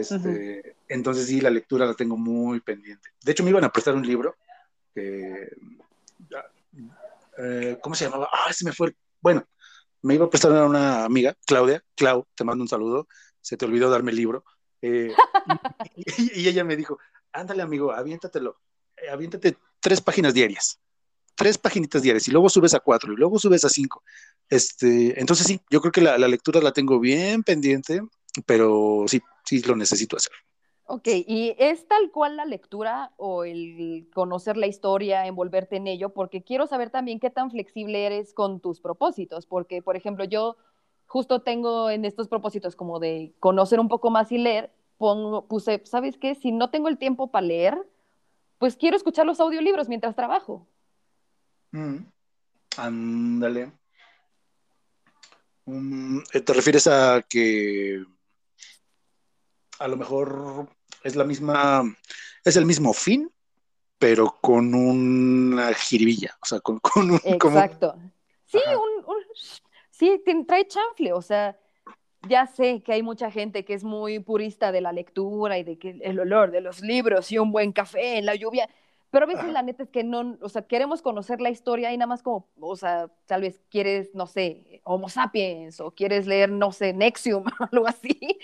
[0.00, 3.10] Este, Entonces sí, la lectura la tengo muy pendiente.
[3.22, 4.36] De hecho, me iban a prestar un libro.
[4.94, 5.50] Eh,
[7.80, 8.28] ¿Cómo se llamaba?
[8.32, 8.94] Ah, se me fue.
[9.20, 9.46] Bueno,
[10.02, 11.82] me iba a prestar a una amiga, Claudia.
[11.94, 13.06] Clau, te mando un saludo
[13.46, 14.44] se te olvidó darme el libro.
[14.82, 15.14] Eh,
[16.34, 16.98] y, ella me dijo,
[17.32, 18.58] ándale amigo, aviéntatelo,
[18.96, 20.80] eh, aviéntate tres páginas diarias,
[21.36, 24.02] tres páginas diarias, y luego subes a cuatro, y luego subes a cinco.
[24.50, 28.02] Este, entonces sí, yo creo que la, lectura la tengo bien pendiente,
[28.46, 30.32] pero sí, sí lo necesito hacer.
[30.88, 36.10] Ok, ¿y es tal cual la lectura o el conocer la historia, envolverte en ello?
[36.10, 40.56] Porque quiero saber también qué tan flexible eres con tus propósitos, porque, por ejemplo, yo
[41.06, 45.82] justo tengo en estos propósitos como de conocer un poco más y leer, pongo, puse,
[45.84, 46.36] ¿sabes qué?
[46.36, 47.78] Si no tengo el tiempo para leer,
[48.58, 50.68] pues quiero escuchar los audiolibros mientras trabajo.
[51.72, 51.96] Mm,
[52.76, 53.72] ándale.
[55.64, 58.04] Mm, ¿Te refieres a que
[59.78, 60.68] a lo mejor
[61.02, 61.84] es la misma,
[62.44, 63.30] es el mismo fin,
[63.98, 67.14] pero con una jiribilla, o sea, con, un...
[67.24, 67.96] Exacto.
[68.44, 69.16] Sí, un,
[69.90, 71.58] sí, trae chanfle, o sea,
[72.28, 75.78] ya sé que hay mucha gente que es muy purista de la lectura y de
[75.78, 78.68] que el olor de los libros y un buen café en la lluvia,
[79.16, 81.96] pero a veces la neta es que no, o sea, queremos conocer la historia y
[81.96, 86.50] nada más como, o sea, tal vez quieres, no sé, Homo sapiens o quieres leer,
[86.50, 88.38] no sé, Nexium, algo así.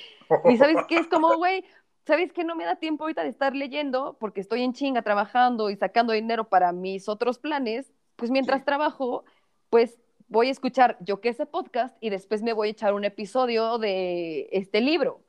[0.48, 1.62] Y sabes que es como, güey,
[2.06, 5.68] ¿sabes que no me da tiempo ahorita de estar leyendo porque estoy en chinga trabajando
[5.68, 7.92] y sacando dinero para mis otros planes?
[8.16, 9.26] Pues mientras trabajo,
[9.68, 9.98] pues
[10.28, 13.76] voy a escuchar yo que ese podcast y después me voy a echar un episodio
[13.76, 15.20] de este libro.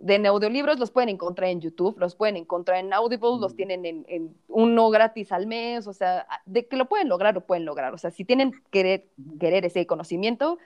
[0.00, 3.56] De audiolibros los pueden encontrar en YouTube, los pueden encontrar en Audible, los mm.
[3.56, 7.64] tienen en, uno gratis al mes, o sea, de que lo pueden lograr, lo pueden
[7.64, 7.92] lograr.
[7.94, 10.58] O sea, si tienen querer, querer ese conocimiento,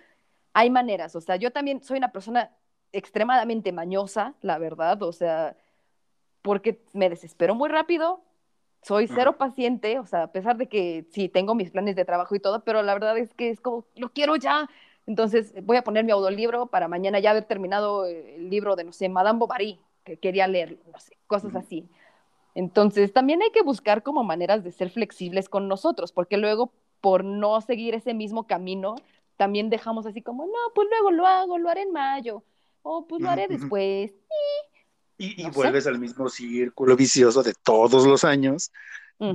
[0.53, 1.17] hay maneras.
[1.17, 2.53] O sea, yo también soy una persona
[2.93, 5.57] extremadamente mañosa, la verdad, o sea,
[6.43, 8.23] porque me desespero muy rápido,
[8.83, 12.35] soy cero paciente, o sea, a pesar de que sí tengo mis planes de trabajo
[12.35, 14.69] y todo, pero la verdad es que es como, lo quiero ya,
[15.07, 18.93] entonces voy a poner mi audiolibro para mañana ya haber terminado el libro de, no
[18.93, 21.89] sé, Madame Bovary, que quería leer, no sé, cosas así.
[22.55, 27.25] Entonces también hay que buscar como maneras de ser flexibles con nosotros, porque luego por
[27.25, 28.97] no seguir ese mismo camino,
[29.37, 32.45] también dejamos así como, no, pues luego lo hago, lo haré en mayo,
[32.83, 34.13] o pues lo haré después.
[35.19, 38.73] Y, vuelves al mismo círculo vicioso de todos los años,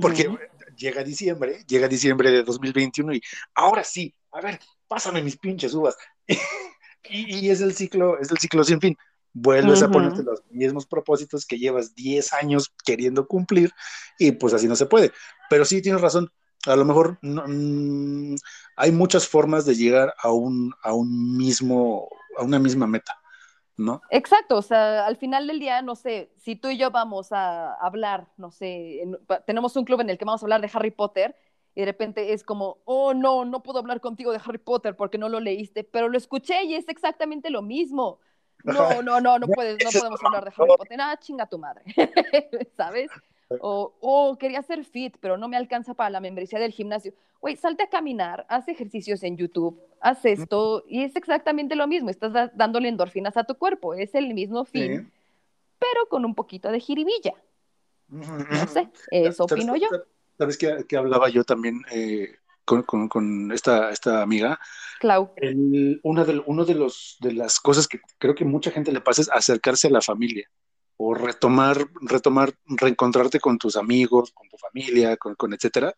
[0.00, 0.28] porque
[0.76, 3.22] llega diciembre, llega diciembre de 2021 y
[3.54, 4.58] ahora sí, a ver,
[4.90, 5.96] pásame mis pinches uvas.
[7.08, 8.98] y, es el ciclo, es el ciclo sin fin.
[9.32, 13.70] Vuelves a ponerte los mismos propósitos que llevas 10 años queriendo cumplir
[14.18, 15.12] y pues así no se puede.
[15.48, 16.32] Pero sí tienes razón,
[16.66, 18.34] a lo mejor mm,
[18.74, 23.16] hay muchas formas de llegar a un, a un mismo, a una misma meta.
[23.76, 24.02] ¿No?
[24.10, 27.72] Exacto, o sea, al final del día, no sé, si tú y yo vamos a
[27.76, 29.02] hablar, no sé,
[29.46, 31.34] tenemos un club en el que vamos a hablar de Harry Potter,
[31.74, 35.18] y de repente es como, oh no, no puedo hablar contigo de Harry Potter porque
[35.18, 38.18] no lo leíste, pero lo escuché y es exactamente lo mismo.
[38.62, 40.98] No, no, no, no puedes, no podemos hablar de Harry Potter.
[41.00, 41.82] Ah, chinga tu madre,
[42.76, 43.10] ¿sabes?
[43.58, 47.14] O, oh, quería ser fit, pero no me alcanza para la membresía del gimnasio.
[47.40, 52.10] Güey, salte a caminar, haz ejercicios en YouTube, haz esto, y es exactamente lo mismo.
[52.10, 55.10] Estás dándole endorfinas a tu cuerpo, es el mismo fin,
[55.78, 57.34] pero con un poquito de jiribilla.
[58.10, 59.88] No sé, eso opino yo.
[60.40, 64.58] ¿Sabes qué, hablaba yo también eh, con, esta, esta amiga?
[64.98, 65.34] Clau.
[66.02, 69.20] una de, uno de, los, de las cosas que creo que mucha gente le pasa
[69.20, 70.48] es acercarse a la familia
[70.96, 75.94] o retomar, retomar, reencontrarte con tus amigos, con tu familia, con, con etcétera.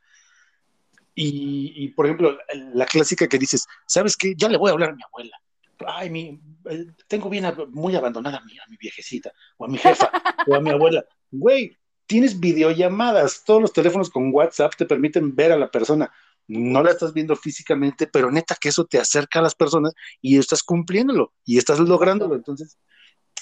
[1.14, 2.36] Y, por ejemplo,
[2.74, 4.34] la clásica que dices, ¿sabes qué?
[4.36, 5.40] Ya le voy a hablar a mi abuela.
[5.86, 9.78] Ay, mi, eh, tengo bien muy abandonada a mi, a mi viejecita, o a mi
[9.78, 10.10] jefa,
[10.48, 11.04] o a mi abuela.
[11.30, 11.76] Güey,
[12.12, 16.12] tienes videollamadas, todos los teléfonos con WhatsApp te permiten ver a la persona.
[16.46, 20.36] No la estás viendo físicamente, pero neta que eso te acerca a las personas y
[20.36, 22.34] estás cumpliéndolo y estás lográndolo.
[22.34, 22.76] Entonces,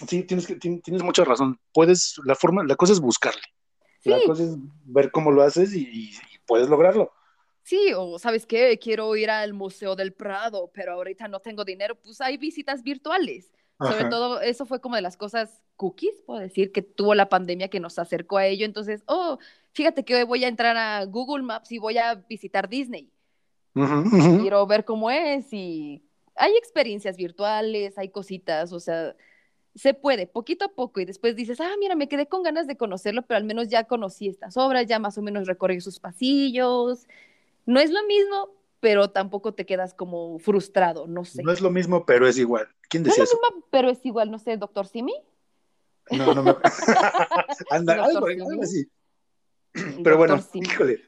[0.07, 1.59] sí, tienes, que, tienes mucha razón.
[1.73, 3.43] Puedes, la forma, la cosa es buscarle.
[4.05, 4.51] La cosa es
[4.85, 6.12] ver cómo lo haces y,
[6.47, 7.11] puedes lograrlo.
[7.64, 11.97] Sí, o sabes qué, quiero ir al Museo del Prado, pero ahorita no tengo dinero,
[11.97, 13.51] pues hay visitas virtuales.
[13.81, 17.68] Sobre todo, eso fue como de las cosas cookies, puedo decir, que tuvo la pandemia
[17.68, 18.66] que nos acercó a ello.
[18.66, 19.39] Entonces, oh,
[19.72, 23.11] fíjate que hoy voy a entrar a Google Maps y voy a visitar Disney.
[23.72, 26.03] Quiero ver cómo es y
[26.35, 29.14] hay experiencias virtuales, hay cositas, o sea,
[29.74, 32.76] se puede, poquito a poco, y después dices, ah, mira, me quedé con ganas de
[32.76, 37.07] conocerlo, pero al menos ya conocí estas obras, ya más o menos recorrí sus pasillos.
[37.66, 38.51] No es lo mismo,
[38.81, 41.43] pero tampoco te quedas como frustrado, no sé.
[41.43, 42.68] No es lo mismo, pero es igual.
[42.89, 45.14] ¿Quién decía no es lo mismo, pero es igual, no sé, doctor Simi.
[46.11, 46.55] No, no me.
[47.70, 48.26] Anda, algo,
[48.62, 48.91] así.
[50.03, 51.03] Pero bueno, híjole.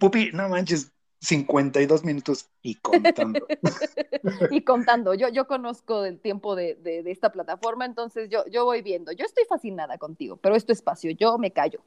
[0.00, 0.90] Pupi, no manches,
[1.20, 3.46] 52 minutos y contando.
[4.50, 5.14] y contando.
[5.14, 9.12] Yo, yo conozco el tiempo de, de, esta plataforma, entonces yo, yo voy viendo.
[9.12, 11.80] Yo estoy fascinada contigo, pero es tu espacio, yo me callo.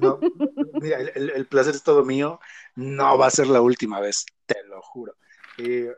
[0.00, 0.20] No,
[0.80, 2.40] mira, el, placer es todo mío.
[2.76, 5.14] No va a ser la última vez, te lo juro.
[5.58, 5.92] Eh,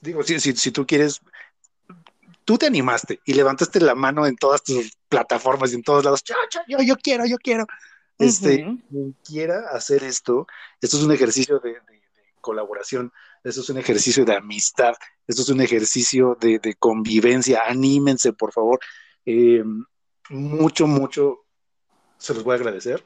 [0.00, 1.20] digo, si, si, si, tú quieres,
[2.44, 6.22] tú te animaste y levantaste la mano en todas tus plataformas y en todos lados.
[6.24, 6.34] Yo,
[6.66, 7.66] yo, yo quiero, yo quiero.
[8.18, 8.64] Este,
[9.24, 10.46] quiera hacer esto,
[10.80, 11.76] esto es un ejercicio de,
[12.40, 13.12] colaboración,
[13.44, 14.94] esto es un ejercicio de amistad,
[15.26, 17.62] esto es un ejercicio de, convivencia.
[17.66, 18.80] Anímense, por favor.
[19.24, 19.64] Eh,
[20.30, 21.41] mucho, mucho
[22.22, 23.02] se los voy a agradecer.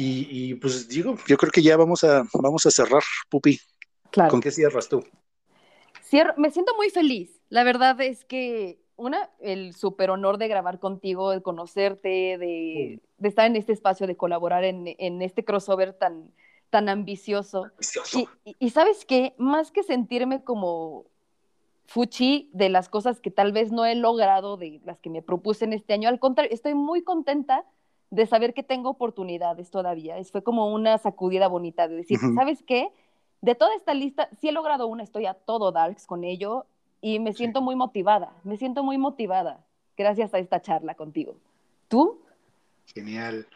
[0.00, 3.58] Y, pues digo, yo creo que ya vamos a, vamos a cerrar, Pupi.
[4.12, 4.30] Claro.
[4.30, 5.04] ¿Con qué cierras tú?
[6.36, 7.40] me siento muy feliz.
[7.48, 13.46] La verdad es que, una, el súper honor de grabar contigo, de conocerte, de, estar
[13.46, 14.86] en este espacio, de colaborar en,
[15.20, 16.30] este crossover tan,
[16.70, 17.66] tan ambicioso.
[18.14, 21.06] Y, y, sabes qué, más que sentirme como
[21.86, 25.64] fuchi de las cosas que tal vez no he logrado, de las que me propuse
[25.64, 27.64] en este año, al contrario, estoy muy contenta
[28.10, 30.18] de saber que tengo oportunidades todavía.
[30.18, 32.90] Es, fue como una sacudida bonita de decir, ¿sabes qué?
[33.40, 36.66] De toda esta lista, sí he logrado una, estoy a todo Darks con ello
[37.00, 39.64] y me siento muy motivada, me siento muy motivada
[39.96, 41.36] gracias a esta charla contigo.
[41.88, 42.20] ¿Tú?
[42.86, 43.46] Genial.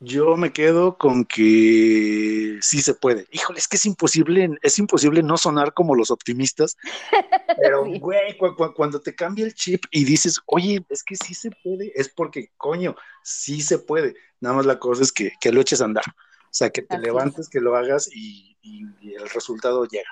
[0.00, 3.26] Yo me quedo con que sí se puede.
[3.30, 6.76] Híjole, es que es imposible, es imposible no sonar como los optimistas.
[7.56, 8.36] Pero, güey,
[8.74, 12.50] cuando te cambia el chip y dices, oye, es que sí se puede, es porque,
[12.56, 14.14] coño, sí se puede.
[14.40, 16.04] Nada más la cosa es que, lo eches a andar.
[16.06, 20.08] O sea, que te levantes, que lo hagas y, el resultado llega.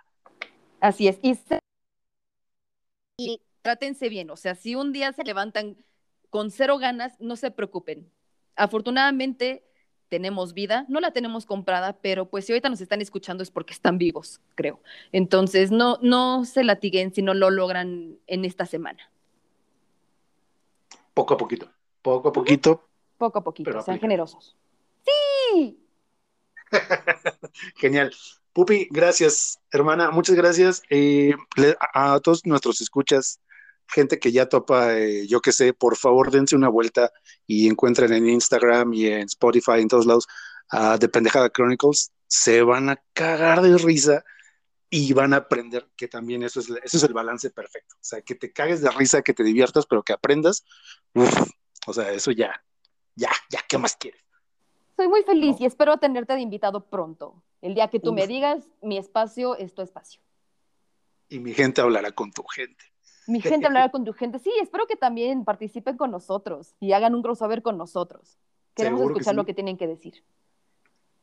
[0.80, 1.18] Así es.
[1.22, 1.38] Y,
[3.16, 4.30] y trátense bien.
[4.30, 5.76] O sea, si un día se levantan
[6.30, 8.10] con cero ganas, no se preocupen.
[8.56, 9.64] Afortunadamente,
[10.12, 13.72] tenemos vida, no la tenemos comprada, pero pues si ahorita nos están escuchando es porque
[13.72, 14.78] están vivos, creo.
[15.10, 19.10] Entonces, no, no se latiguen si no lo logran en esta semana.
[21.14, 21.70] Poco a poquito,
[22.02, 22.86] poco a poquito.
[23.16, 24.54] Poco a poquito, sean generosos.
[25.02, 25.80] Sí.
[27.76, 28.12] Genial.
[28.52, 30.82] Pupi, gracias, hermana, muchas gracias.
[30.90, 31.32] Eh,
[31.94, 33.40] a todos nuestros escuchas,
[33.92, 37.12] gente que ya topa, eh, yo que sé, por favor dense una vuelta
[37.46, 40.26] y encuentren en Instagram y en Spotify, en todos lados,
[40.70, 44.24] a The Pendejada Chronicles, se van a cagar de risa
[44.88, 47.94] y van a aprender que también eso es, eso es el balance perfecto.
[47.96, 50.64] O sea, que te cagues de risa, que te diviertas, pero que aprendas.
[51.86, 52.62] o sea, eso ya,
[53.14, 54.22] ya, ya, ¿qué más quieres?
[54.96, 57.42] Soy muy feliz y espero tenerte de invitado pronto.
[57.60, 60.20] El día que tú me digas, mi espacio es tu espacio.
[61.28, 62.91] Y mi gente hablará con tu gente
[63.26, 64.38] mi gente hablará con tu gente.
[64.38, 68.38] Sí, espero que también participen con nosotros y hagan un crossover con nosotros.
[68.74, 70.24] Queremos escuchar lo que tienen que decir.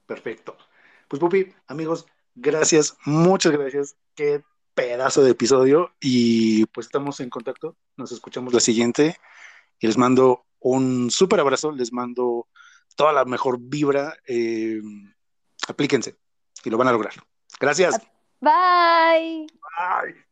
[0.06, 0.56] Perfecto.
[1.08, 3.96] Pues Pupi, amigos, gracias, muchas gracias.
[4.16, 4.44] Qué
[4.74, 7.76] pedazo de episodio y pues estamos en contacto.
[7.98, 9.18] Nos escuchamos la siguiente
[9.80, 12.48] y les mando un súper abrazo, les mando
[12.96, 14.16] toda la mejor vibra.
[14.28, 14.82] Eh,
[15.68, 16.16] aplíquense
[16.64, 17.14] y lo van a lograr.
[17.60, 18.00] Gracias.
[18.40, 19.48] Bye.
[19.78, 20.29] Bye.